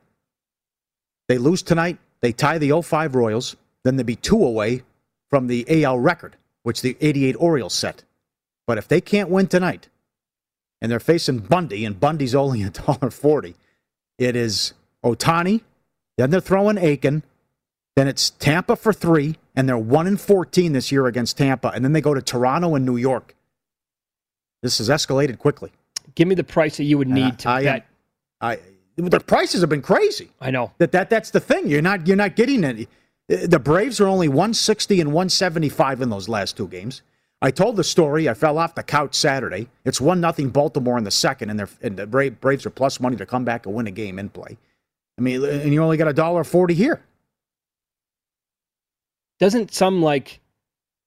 [1.29, 1.97] They lose tonight.
[2.19, 3.55] They tie the 05 Royals.
[3.85, 4.83] Then they'd be two away
[5.29, 8.03] from the AL record, which the 88 Orioles set.
[8.67, 9.87] But if they can't win tonight,
[10.81, 13.55] and they're facing Bundy, and Bundy's only a dollar forty.
[14.17, 14.73] It is
[15.03, 15.61] Ohtani,
[16.17, 17.23] then they're throwing Aiken,
[17.95, 21.83] then it's Tampa for three, and they're one and fourteen this year against Tampa, and
[21.85, 23.35] then they go to Toronto and New York.
[24.61, 25.71] This has escalated quickly.
[26.15, 27.87] give me the price that you would need to I, bet.
[28.41, 28.59] I,
[28.99, 30.31] the prices have been crazy.
[30.41, 30.71] I know.
[30.77, 31.67] That that that's the thing.
[31.67, 32.87] You're not you're not getting any.
[33.27, 37.03] The Braves are only 160 and 175 in those last two games.
[37.41, 38.27] I told the story.
[38.27, 39.69] I fell off the couch Saturday.
[39.85, 43.15] It's one nothing Baltimore in the second, and, and the Bra- Braves are plus money
[43.15, 44.57] to come back and win a game in play.
[45.17, 47.01] I mean, and you only got a dollar forty here.
[49.39, 50.41] Doesn't some like,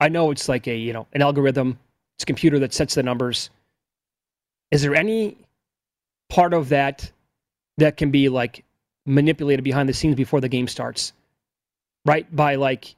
[0.01, 1.79] I know it's like a, you know, an algorithm,
[2.17, 3.51] it's a computer that sets the numbers.
[4.71, 5.37] Is there any
[6.31, 7.11] part of that
[7.79, 8.65] that can be like
[9.07, 11.13] manipulated behind the scenes before the game starts?
[12.05, 12.35] Right?
[12.35, 12.95] By like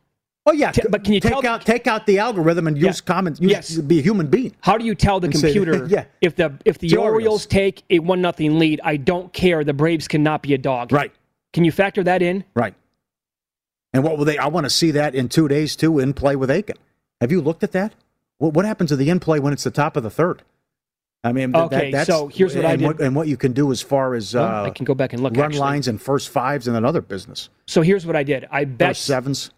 [0.46, 2.76] Oh yeah, T- but can you take tell the- out take out the algorithm and
[2.76, 3.78] use common use, Yes.
[3.78, 4.54] be a human being?
[4.60, 6.04] How do you tell the And say- computer yeah.
[6.20, 7.14] if the if the the Orioles.
[7.14, 7.46] Orioles.
[7.46, 8.80] take a one nothing lead?
[8.84, 9.64] I don't care.
[9.64, 10.92] The Braves cannot be a dog.
[10.92, 11.12] Right.
[11.54, 12.44] Can you factor that in?
[12.54, 12.74] Right.
[13.94, 14.36] And what will they?
[14.36, 15.98] I want to see that in two days too.
[15.98, 16.76] In play with Aiken.
[17.22, 17.94] Have you looked at that?
[18.38, 20.42] What, what happens to the in play when it's the top of the third?
[21.24, 22.86] I mean, Okay, that, that's, so here's what I did.
[22.86, 25.12] What, and what you can do as far as Well, uh, I can go back
[25.14, 25.34] and look.
[25.34, 25.60] run actually.
[25.60, 27.48] lines and first fives and another business.
[27.66, 28.46] So here's what I did.
[28.50, 29.50] I bet First sevens.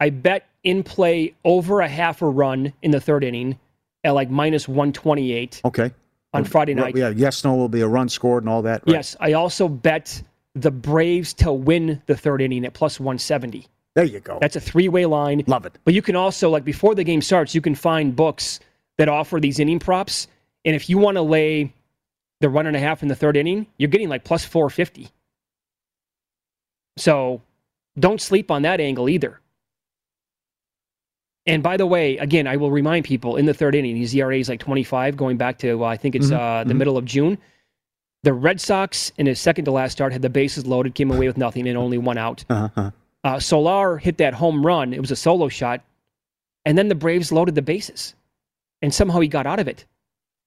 [0.00, 3.58] I bet in play over a half a run in the third inning
[4.04, 5.92] at like minus one twenty eight Okay.
[6.32, 6.96] on Friday night.
[6.96, 7.10] Yeah.
[7.10, 7.44] Yes.
[7.44, 7.54] No.
[7.54, 8.82] Will be a run scored and all that.
[8.86, 8.94] right?
[8.94, 10.22] Yes, I also bet
[10.54, 13.66] the Braves to win the third inning at plus one seventy.
[13.94, 14.38] There you go.
[14.40, 15.44] That's a three way line.
[15.46, 15.78] Love it.
[15.84, 18.58] But you can also, like before the game starts, you can find books
[18.98, 20.26] that offer these inning props.
[20.64, 21.72] And if you want to lay
[22.40, 25.08] the run and a half in the third inning, you're getting like plus 450.
[26.96, 27.40] So
[27.98, 29.40] don't sleep on that angle either.
[31.46, 34.38] And by the way, again, I will remind people in the third inning, his ERA
[34.38, 36.78] is like 25, going back to, uh, I think it's Mhm, uh, the mhm.
[36.78, 37.38] middle of June.
[38.22, 41.26] The Red Sox, in his second to last start, had the bases loaded, came away
[41.26, 42.44] with nothing, and only one out.
[42.48, 42.92] Uh-huh.
[43.24, 44.92] Uh, Soler hit that home run.
[44.92, 45.80] It was a solo shot.
[46.64, 48.14] And then the Braves loaded the bases.
[48.80, 49.84] And somehow he got out of it.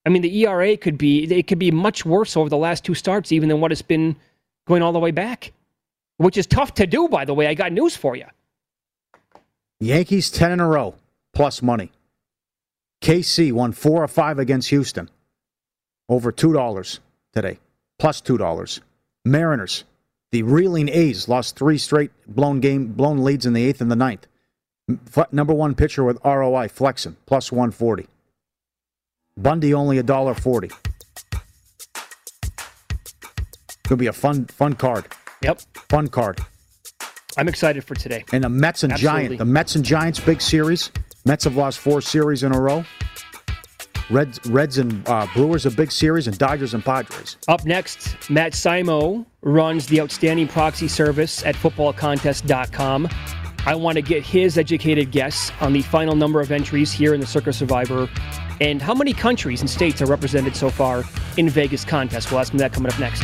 [0.06, 2.94] I mean, the ERA could be it could be much worse over the last two
[2.94, 4.16] starts, even than what it's been
[4.68, 5.52] going all the way back.
[6.18, 7.48] Which is tough to do, by the way.
[7.48, 8.26] I got news for you.
[9.80, 10.96] Yankees 10 in a row
[11.34, 11.92] plus money.
[13.02, 15.10] KC won four or five against Houston.
[16.08, 17.00] Over $2
[17.34, 17.60] today,
[18.00, 18.80] plus $2.
[19.26, 19.84] Mariners,
[20.32, 23.96] the reeling A's lost three straight blown game, blown leads in the eighth and the
[23.96, 24.28] ninth.
[25.32, 28.08] Number one pitcher with ROI, Flexen, plus 140.
[29.38, 30.70] Bundy only a dollar forty.
[33.88, 35.06] Could be a fun, fun card.
[35.42, 35.62] Yep.
[35.90, 36.40] Fun card.
[37.38, 38.24] I'm excited for today.
[38.32, 39.22] And the Mets and Absolutely.
[39.22, 40.92] Giants, the Mets and Giants big series.
[41.26, 42.84] Mets have lost four series in a row.
[44.10, 47.38] Reds, Reds and uh, Brewers a big series, and Dodgers and Padres.
[47.48, 53.10] Up next, Matt Simo runs the outstanding proxy service at footballcontest.com.
[53.66, 57.20] I want to get his educated guess on the final number of entries here in
[57.20, 58.08] the Circa Survivor
[58.62, 61.04] and how many countries and states are represented so far
[61.38, 62.32] in Vegas contest.
[62.32, 63.24] We'll ask him that coming up next.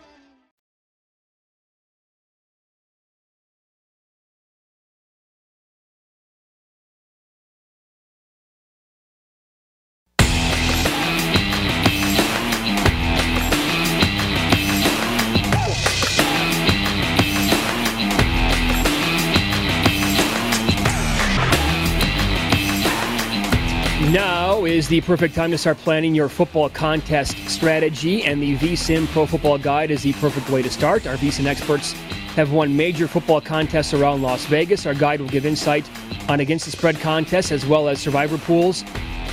[24.91, 29.57] The perfect time to start planning your football contest strategy, and the VSIN Pro Football
[29.57, 31.07] Guide is the perfect way to start.
[31.07, 31.93] Our VSIN experts
[32.35, 34.85] have won major football contests around Las Vegas.
[34.85, 35.89] Our guide will give insight
[36.27, 38.83] on against the spread contests as well as survivor pools.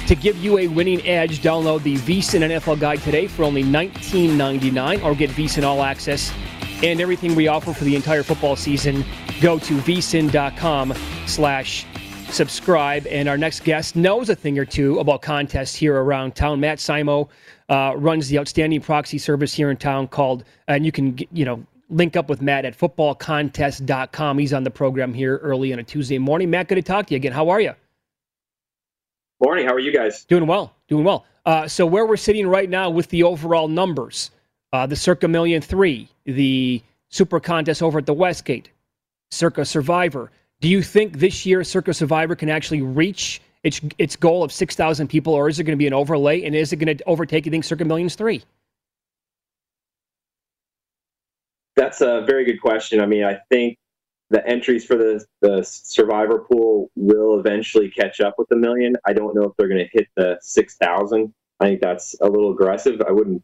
[0.06, 5.02] To give you a winning edge, download the VSIN NFL Guide today for only $19.99
[5.02, 6.32] or get VSIN All Access
[6.84, 9.04] and everything we offer for the entire football season.
[9.40, 10.94] Go to vsin.com
[11.26, 11.84] slash
[12.30, 13.06] subscribe.
[13.06, 16.60] And our next guest knows a thing or two about contests here around town.
[16.60, 17.28] Matt Simo
[17.68, 21.64] uh, runs the outstanding proxy service here in town called, and you can, you know,
[21.90, 24.38] link up with Matt at footballcontest.com.
[24.38, 26.50] He's on the program here early on a Tuesday morning.
[26.50, 27.32] Matt, good to talk to you again.
[27.32, 27.72] How are you?
[29.44, 29.66] Morning.
[29.66, 30.24] How are you guys?
[30.24, 30.74] Doing well.
[30.88, 31.24] Doing well.
[31.46, 34.30] Uh, so where we're sitting right now with the overall numbers,
[34.72, 38.70] uh, the Circa Million Three, the Super Contest over at the Westgate,
[39.30, 40.30] Circa Survivor.
[40.60, 44.74] Do you think this year Circa Survivor can actually reach its its goal of six
[44.74, 46.42] thousand people, or is it going to be an overlay?
[46.44, 47.46] And is it going to overtake?
[47.46, 48.42] You think Circa Millions Three?
[51.76, 53.00] That's a very good question.
[53.00, 53.78] I mean, I think
[54.30, 58.96] the entries for the, the survivor pool will eventually catch up with the million.
[59.06, 61.32] I don't know if they're going to hit the 6,000.
[61.60, 63.00] I think that's a little aggressive.
[63.06, 63.42] I wouldn't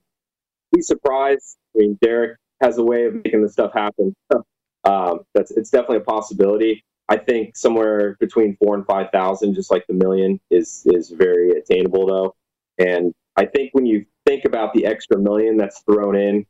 [0.74, 1.56] be surprised.
[1.74, 4.14] I mean, Derek has a way of making this stuff happen.
[4.84, 6.84] um, that's it's definitely a possibility.
[7.08, 11.50] I think somewhere between four and five thousand, just like the million, is is very
[11.50, 12.34] attainable though.
[12.78, 16.46] And I think when you think about the extra million that's thrown in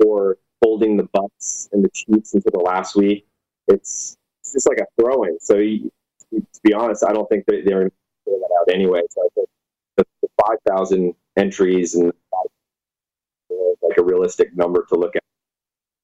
[0.00, 3.26] for holding the Bucks and the Chiefs into the last week,
[3.68, 5.38] it's, it's just like a throw in.
[5.40, 5.90] So you,
[6.32, 9.02] to be honest, I don't think that they're going to figure that out anyway.
[9.10, 9.48] So I think
[9.96, 12.12] the, the five thousand entries and
[13.82, 15.22] like a realistic number to look at.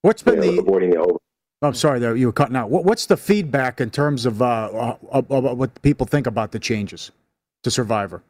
[0.02, 1.18] What's been you know, the avoiding the over?
[1.64, 2.70] I'm sorry, there you were cutting out.
[2.70, 6.58] What, what's the feedback in terms of uh, of, of what people think about the
[6.58, 7.10] changes
[7.62, 8.22] to Survivor?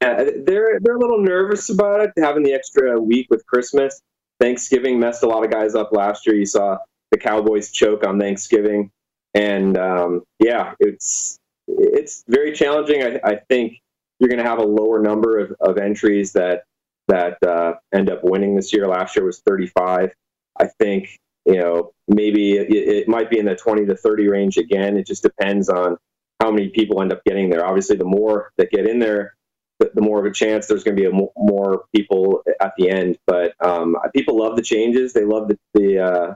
[0.00, 4.00] Yeah, they're they're a little nervous about it, having the extra week with Christmas.
[4.40, 6.34] Thanksgiving messed a lot of guys up last year.
[6.34, 6.78] You saw
[7.10, 8.90] the Cowboys choke on Thanksgiving,
[9.34, 11.38] and um, yeah, it's
[11.68, 13.02] it's very challenging.
[13.02, 13.74] I, I think
[14.18, 16.64] you're going to have a lower number of, of entries that
[17.08, 18.86] that uh, end up winning this year.
[18.86, 20.12] Last year was 35.
[20.58, 24.56] I think you know maybe it, it might be in the 20 to 30 range
[24.56, 24.96] again.
[24.96, 25.96] It just depends on
[26.40, 27.64] how many people end up getting there.
[27.64, 29.36] Obviously, the more that get in there,
[29.78, 32.90] the, the more of a chance there's going to be mo- more people at the
[32.90, 33.18] end.
[33.26, 35.12] But um, people love the changes.
[35.12, 36.34] They love the the, uh,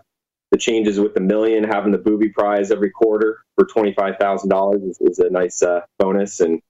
[0.53, 4.49] the changes with the million, having the booby prize every quarter for twenty five thousand
[4.49, 6.41] dollars is, is a nice uh, bonus.
[6.41, 6.61] And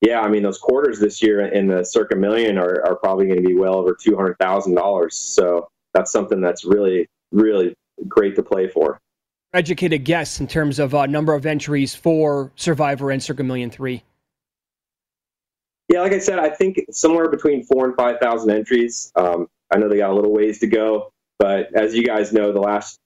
[0.00, 3.42] yeah, I mean those quarters this year in the circa million are, are probably going
[3.42, 5.16] to be well over two hundred thousand dollars.
[5.16, 7.74] So that's something that's really really
[8.08, 9.00] great to play for.
[9.52, 14.04] Educated guess in terms of uh, number of entries for Survivor and Circa Million Three.
[15.88, 19.12] Yeah, like I said, I think somewhere between four and five thousand entries.
[19.16, 22.52] Um, I know they got a little ways to go, but as you guys know,
[22.52, 23.00] the last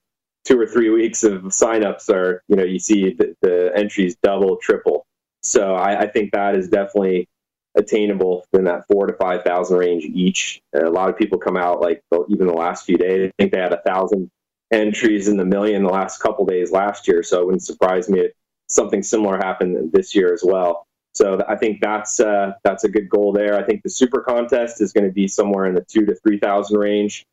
[0.45, 4.57] two or three weeks of signups are, you know, you see the, the entries double,
[4.57, 5.05] triple.
[5.41, 7.27] So I, I, think that is definitely
[7.75, 10.61] attainable in that four to five thousand range each.
[10.73, 13.29] a lot of people come out like even the last few days.
[13.29, 14.29] I think they had a thousand
[14.75, 17.23] entries in the million the last couple days last year.
[17.23, 18.31] So it wouldn't surprise me if
[18.67, 20.85] something similar happened this year as well.
[21.13, 23.57] So I think that's uh, that's a good goal there.
[23.57, 26.37] I think the super contest is going to be somewhere in the two to three
[26.37, 27.25] thousand range.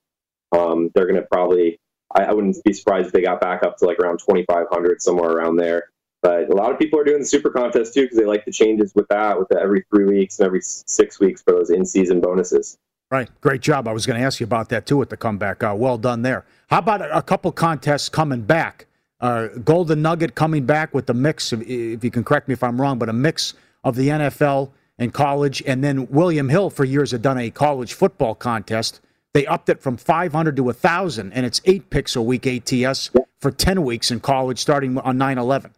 [0.53, 1.79] Um, they're going to probably
[2.15, 4.67] I, I, wouldn't be surprised if they got back up to like around twenty five
[4.71, 5.91] hundred somewhere around there.
[6.23, 8.53] But a lot of people are doing the super contest too because they like the
[8.53, 11.85] changes with that, with the every three weeks and every six weeks for those in
[11.85, 12.79] season bonuses.
[13.13, 13.87] Right, great job.
[13.87, 15.63] I was going to ask you about that too at the comeback.
[15.63, 16.47] Uh, well done there.
[16.69, 18.87] How about a, a couple contests coming back?
[19.21, 22.63] Uh, Golden Nugget coming back with the mix, if, if you can correct me if
[22.63, 23.53] I'm wrong, but a mix
[23.85, 25.63] of the NFL and college.
[25.67, 29.03] And then William Hill for years had done a college football contest.
[29.35, 33.11] They upped it from 500 to 1,000, and it's eight picks a week ATS
[33.43, 35.73] for 10 weeks in college starting on 9 11.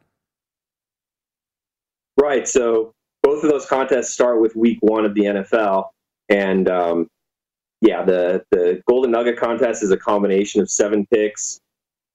[2.16, 2.46] Right.
[2.46, 2.92] So
[3.24, 5.88] both of those contests start with week one of the NFL.
[6.28, 7.08] And um,
[7.84, 11.60] yeah, the, the Golden Nugget contest is a combination of seven picks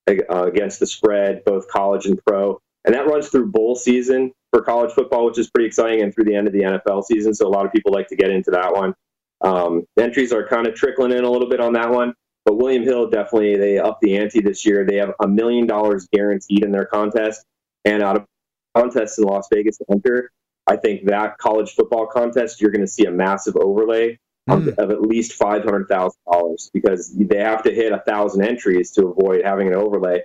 [0.08, 2.60] uh, against the spread, both college and pro.
[2.86, 6.24] And that runs through bowl season for college football, which is pretty exciting, and through
[6.24, 7.36] the end of the NFL season.
[7.36, 8.96] So a lot of people like to get into that one.
[9.42, 12.16] Um, entries are kind of trickling in a little bit on that one,
[12.46, 14.86] but William Hill definitely they up the ante this year.
[14.86, 17.46] They have a million dollars guaranteed in their contest,
[17.86, 18.26] and out of
[18.76, 20.32] contests in Las Vegas to enter,
[20.66, 24.18] I think that college football contest you're going to see a massive overlay
[24.48, 24.68] mm.
[24.68, 28.44] of, of, at least five hundred thousand dollars because they have to hit a thousand
[28.44, 30.22] entries to avoid having an overlay.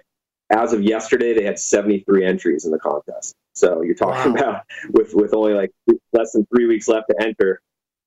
[0.50, 3.34] As of yesterday, they had seventy three entries in the contest.
[3.54, 4.38] So you're talking wow.
[4.38, 5.70] about with with only like
[6.12, 7.60] less than three weeks left to enter,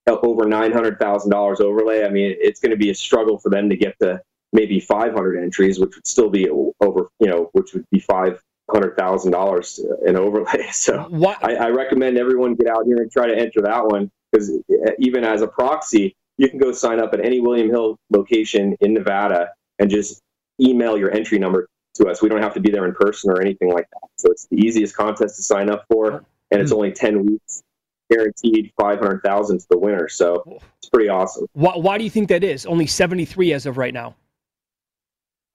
[0.07, 2.03] over nine hundred thousand dollars overlay.
[2.03, 4.21] I mean, it's going to be a struggle for them to get to
[4.53, 8.41] maybe five hundred entries, which would still be over, you know, which would be five
[8.69, 10.67] hundred thousand dollars in overlay.
[10.71, 11.09] So
[11.41, 14.51] I, I, recommend everyone get out here and try to enter that one because
[14.99, 18.93] even as a proxy, you can go sign up at any William Hill location in
[18.93, 19.49] Nevada
[19.79, 20.21] and just
[20.61, 22.21] email your entry number to us.
[22.21, 24.09] We don't have to be there in person or anything like that.
[24.17, 26.77] So it's the easiest contest to sign up for, and it's hmm.
[26.77, 27.63] only ten weeks,
[28.11, 30.07] guaranteed five hundred thousand to the winner.
[30.07, 31.47] So it's pretty awesome.
[31.53, 32.65] Why, why do you think that is?
[32.65, 34.15] Only seventy three as of right now.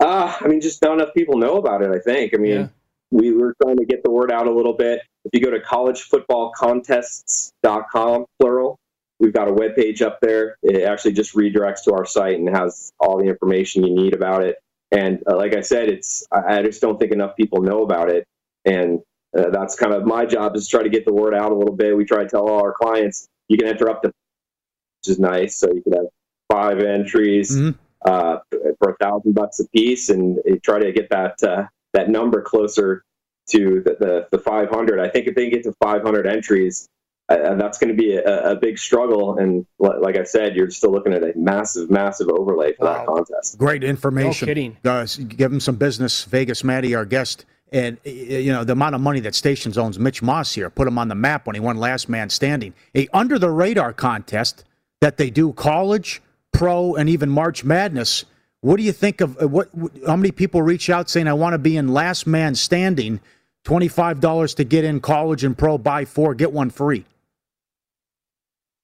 [0.00, 1.90] Uh, I mean, just not enough people know about it.
[1.92, 2.34] I think.
[2.34, 2.68] I mean, yeah.
[3.12, 5.02] We were trying to get the word out a little bit.
[5.24, 8.78] If you go to collegefootballcontests.com, plural,
[9.20, 10.56] we've got a web page up there.
[10.62, 14.42] It actually just redirects to our site and has all the information you need about
[14.42, 14.56] it.
[14.90, 18.08] And uh, like I said, it's I, I, just don't think enough people know about
[18.10, 18.26] it,
[18.66, 19.00] and
[19.36, 21.54] uh, that's kind of my job is to try to get the word out a
[21.54, 21.96] little bit.
[21.96, 25.56] We try to tell all our clients you can enter up to, which is nice.
[25.56, 26.08] So you can have
[26.50, 27.70] five entries mm-hmm.
[28.04, 28.40] uh,
[28.78, 33.04] for a thousand bucks a piece, and try to get that uh, that number closer
[33.50, 35.00] to the, the, the 500.
[35.00, 36.88] I think if they get to 500 entries,
[37.28, 39.38] uh, that's going to be a, a, big struggle.
[39.38, 42.98] And like I said, you're still looking at a massive, massive overlay for wow.
[42.98, 43.58] that contest.
[43.58, 44.46] Great information.
[44.46, 44.76] No kidding.
[44.84, 46.24] Uh, give him some business.
[46.24, 47.44] Vegas Matty, our guest.
[47.72, 50.98] And, you know, the amount of money that Stations owns Mitch Moss here put him
[50.98, 52.74] on the map when he won Last Man Standing.
[52.94, 54.64] A under the radar contest
[55.00, 56.20] that they do college,
[56.52, 58.26] pro, and even March Madness.
[58.62, 59.68] What do you think of uh, what?
[60.06, 63.20] How many people reach out saying, I want to be in Last Man Standing?
[63.64, 67.04] $25 to get in college and pro, buy four, get one free.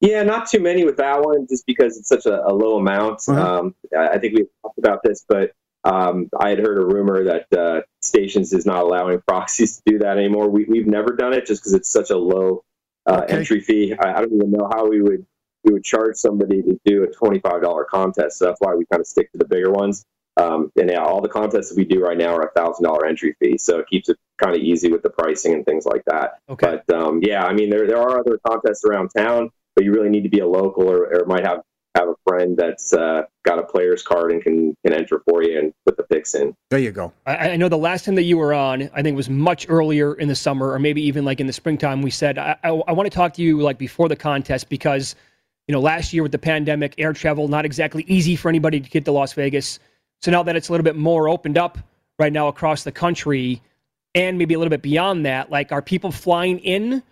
[0.01, 3.23] Yeah, not too many with that one, just because it's such a, a low amount.
[3.27, 3.59] Uh-huh.
[3.59, 5.53] Um, I think we talked about this, but
[5.83, 9.99] um, I had heard a rumor that uh, Stations is not allowing proxies to do
[9.99, 10.49] that anymore.
[10.49, 12.65] We, have never done it just because it's such a low
[13.07, 13.39] uh, okay.
[13.39, 13.95] entry fee.
[13.99, 15.27] I, I, don't even know how we would
[15.69, 18.39] we would charge somebody to do a twenty five dollar contest.
[18.39, 20.05] So that's why we kind of stick to the bigger ones.
[20.37, 23.07] Um, and yeah, all the contests that we do right now are a thousand dollar
[23.07, 26.03] entry fee, so it keeps it kind of easy with the pricing and things like
[26.07, 26.39] that.
[26.49, 26.81] Okay.
[26.87, 30.09] But um, yeah, I mean, there there are other contests around town but you really
[30.09, 31.63] need to be a local or, or might have
[31.95, 35.57] have a friend that's uh, got a player's card and can can enter for you
[35.57, 36.53] and put the picks in.
[36.71, 37.13] There you go.
[37.27, 39.67] I, I, know the last time that you were on, I think it was much
[39.69, 42.03] earlier in the summer, or maybe even like in the springtime.
[42.03, 45.15] We said I, I, I want to talk to you like before the contest because
[45.69, 48.91] you know last year with the pandemic, air travel not exactly easy for anybody to
[48.91, 49.79] get to Las Vegas.
[50.21, 51.79] So now that it's a little bit more opened up
[52.19, 53.63] right now across the country,
[54.15, 57.03] and maybe a little bit beyond that, like are people flying in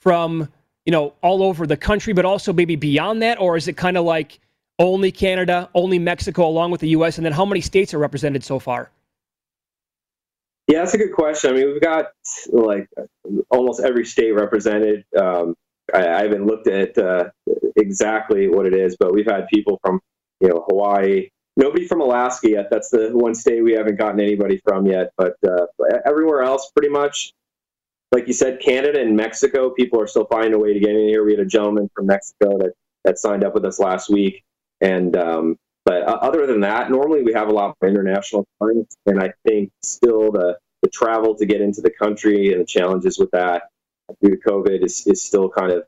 [0.00, 0.48] from
[0.84, 3.40] you know, all over the country, but also maybe beyond that?
[3.40, 4.40] Or is it kind of like
[4.78, 7.18] only Canada, only Mexico, along with the U.S.?
[7.18, 8.90] And then how many states are represented so far?
[10.68, 11.50] Yeah, that's a good question.
[11.50, 12.12] I mean, we've got
[12.50, 12.88] like
[13.50, 15.04] almost every state represented.
[15.16, 15.54] Um,
[15.94, 17.30] I, I, haven't looked at uh,
[17.76, 20.00] exactly what it is, but we've had people from,
[20.40, 22.68] you know, Hawaii, nobody from Alaska yet.
[22.70, 25.12] That's the one state we haven't gotten anybody from yet.
[25.16, 25.66] But uh,
[26.04, 27.32] everywhere else, pretty much,
[28.12, 31.08] like you said, Canada and Mexico, people are still finding a way to get in
[31.08, 31.24] here.
[31.24, 32.72] We had a gentleman from Mexico that
[33.04, 34.44] that signed up with us last week,
[34.80, 38.96] and um, but uh, other than that, normally we have a lot of international clients,
[39.06, 43.18] and I think still the the travel to get into the country and the challenges
[43.18, 43.64] with that
[44.22, 45.84] due to COVID is, is still kind of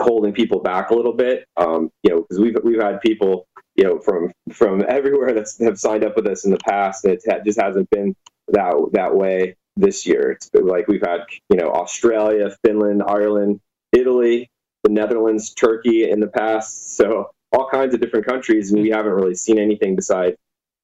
[0.00, 1.46] holding people back a little bit.
[1.56, 3.46] Um, you know, because we've we've had people
[3.76, 7.14] you know from from everywhere that have signed up with us in the past, and
[7.14, 8.14] it just hasn't been
[8.48, 10.32] that that way this year.
[10.32, 13.60] It's been like we've had you know Australia, Finland, Ireland,
[13.92, 14.50] Italy,
[14.84, 16.96] the Netherlands, Turkey in the past.
[16.96, 20.36] So all kinds of different countries, and we haven't really seen anything besides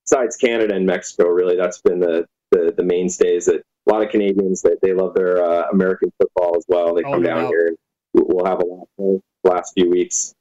[0.07, 1.29] besides Canada and Mexico.
[1.29, 5.15] Really, that's been the the, the mainstays that a lot of Canadians that they love
[5.15, 6.95] their uh, American football as well.
[6.95, 7.69] They oh, come down here.
[7.69, 7.77] and
[8.15, 10.35] We'll have a lot the last few weeks.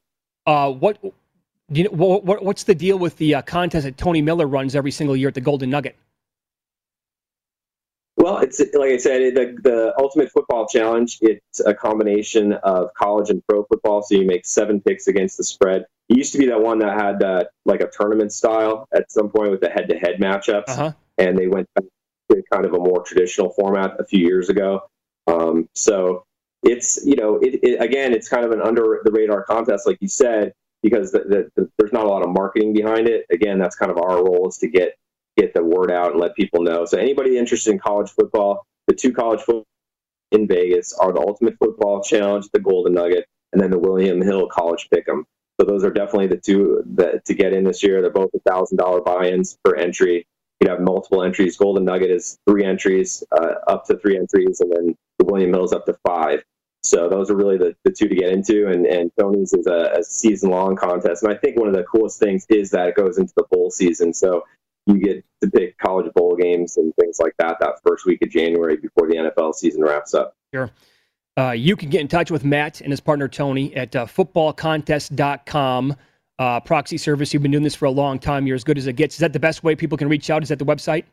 [0.46, 4.22] Uh, what do you know, what, what's the deal with the uh, contest that Tony
[4.22, 5.96] Miller runs every single year at the Golden Nugget?
[8.18, 11.18] Well, it's like I said, the, the Ultimate Football Challenge.
[11.22, 14.04] It's a combination of college and pro football.
[14.04, 15.86] So you make seven picks against the spread.
[16.10, 19.30] It used to be that one that had uh, like a tournament style at some
[19.30, 20.92] point with the head-to-head matchups, uh-huh.
[21.18, 21.86] and they went back
[22.52, 24.82] kind of a more traditional format a few years ago.
[25.28, 26.26] Um, so
[26.64, 29.98] it's you know it, it, again it's kind of an under the radar contest like
[30.00, 33.26] you said because the, the, the, there's not a lot of marketing behind it.
[33.32, 34.96] Again that's kind of our role is to get
[35.38, 36.86] get the word out and let people know.
[36.86, 39.66] So anybody interested in college football the two college football
[40.32, 44.48] in vegas are the ultimate football challenge the golden nugget and then the william hill
[44.48, 45.24] college pick'em.
[45.60, 48.02] So those are definitely the two that to get in this year.
[48.02, 50.26] They're both a thousand dollar buy-ins per entry
[50.62, 54.72] you have multiple entries golden nugget is three entries uh, up to three entries and
[54.72, 56.44] then the william hill is up to five
[56.84, 58.68] so those are really the, the two to get into.
[58.68, 61.24] And, and Tony's is a, a season long contest.
[61.24, 63.70] And I think one of the coolest things is that it goes into the bowl
[63.70, 64.14] season.
[64.14, 64.46] So
[64.88, 68.32] you get to pick college bowl games and things like that that first week of
[68.32, 70.34] January before the NFL season wraps up.
[70.54, 70.72] Sure.
[71.38, 75.96] Uh, you can get in touch with Matt and his partner Tony at uh, footballcontest.com.
[76.40, 77.34] Uh, proxy service.
[77.34, 78.48] You've been doing this for a long time.
[78.48, 79.16] You're as good as it gets.
[79.16, 80.42] Is that the best way people can reach out?
[80.42, 81.04] Is that the website?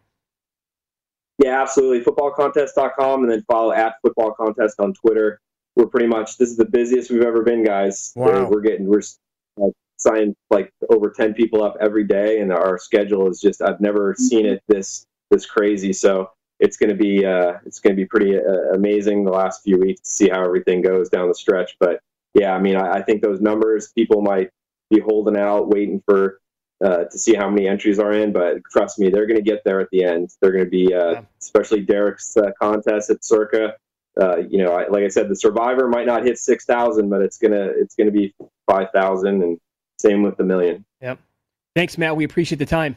[1.38, 2.00] Yeah, absolutely.
[2.00, 5.40] Footballcontest.com and then follow at Football Contest on Twitter
[5.78, 8.12] we're pretty much this is the busiest we've ever been, guys.
[8.16, 8.26] Wow.
[8.26, 9.00] We're, we're getting we're
[9.62, 13.80] uh, signing like over ten people up every day, and our schedule is just I've
[13.80, 15.92] never seen it this this crazy.
[15.92, 19.62] So it's going to be uh, it's going to be pretty uh, amazing the last
[19.62, 21.76] few weeks to see how everything goes down the stretch.
[21.78, 22.00] But
[22.34, 24.50] yeah, I mean, I, I think those numbers people might
[24.90, 26.40] be holding out, waiting for
[26.84, 28.32] uh, to see how many entries are in.
[28.32, 30.30] But trust me, they're going to get there at the end.
[30.40, 31.20] They're going to be, uh, yeah.
[31.40, 33.74] especially Derek's uh, contest at Circa
[34.20, 37.22] uh, you know, I, like I said, the survivor might not hit six thousand, but
[37.22, 38.34] it's gonna it's gonna be
[38.66, 39.60] five thousand, and
[39.98, 40.84] same with the million.
[41.00, 41.18] Yep.
[41.76, 42.16] Thanks, Matt.
[42.16, 42.96] We appreciate the time.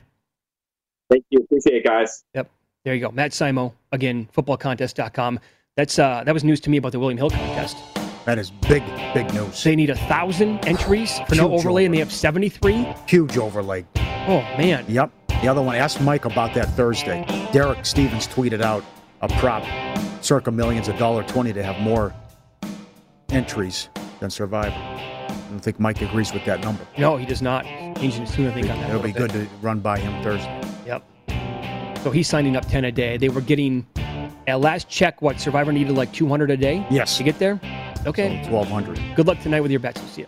[1.09, 1.39] Thank you.
[1.43, 2.23] Appreciate it, guys.
[2.33, 2.49] Yep.
[2.83, 5.39] There you go, Matt Simo again, footballcontest.com.
[5.77, 7.77] That's uh, that was news to me about the William Hill contest.
[8.25, 9.63] That is big, big news.
[9.63, 12.87] They need a thousand entries for Huge no overlay, overlay, and they have seventy-three.
[13.07, 13.85] Huge overlay.
[14.27, 14.85] Oh man.
[14.87, 15.11] Yep.
[15.41, 15.75] The other one.
[15.75, 17.25] Ask Mike about that Thursday.
[17.51, 18.83] Derek Stevens tweeted out
[19.21, 19.63] a prop
[20.23, 22.13] circa millions of dollar twenty to have more
[23.29, 24.75] entries than Survivor.
[24.75, 26.85] I don't think Mike agrees with that number.
[26.99, 27.65] No, he does not.
[27.97, 28.89] He's soon I think on that.
[28.89, 30.61] It'll be good to run by him Thursday.
[30.85, 31.03] Yep.
[32.03, 33.17] So he's signing up ten a day.
[33.17, 33.87] They were getting
[34.47, 36.85] at last check what Survivor needed like two hundred a day.
[36.91, 37.17] Yes.
[37.17, 37.59] To get there.
[38.05, 38.41] Okay.
[38.43, 38.99] So Twelve hundred.
[39.15, 39.99] Good luck tonight with your bets.
[40.01, 40.27] We'll see you.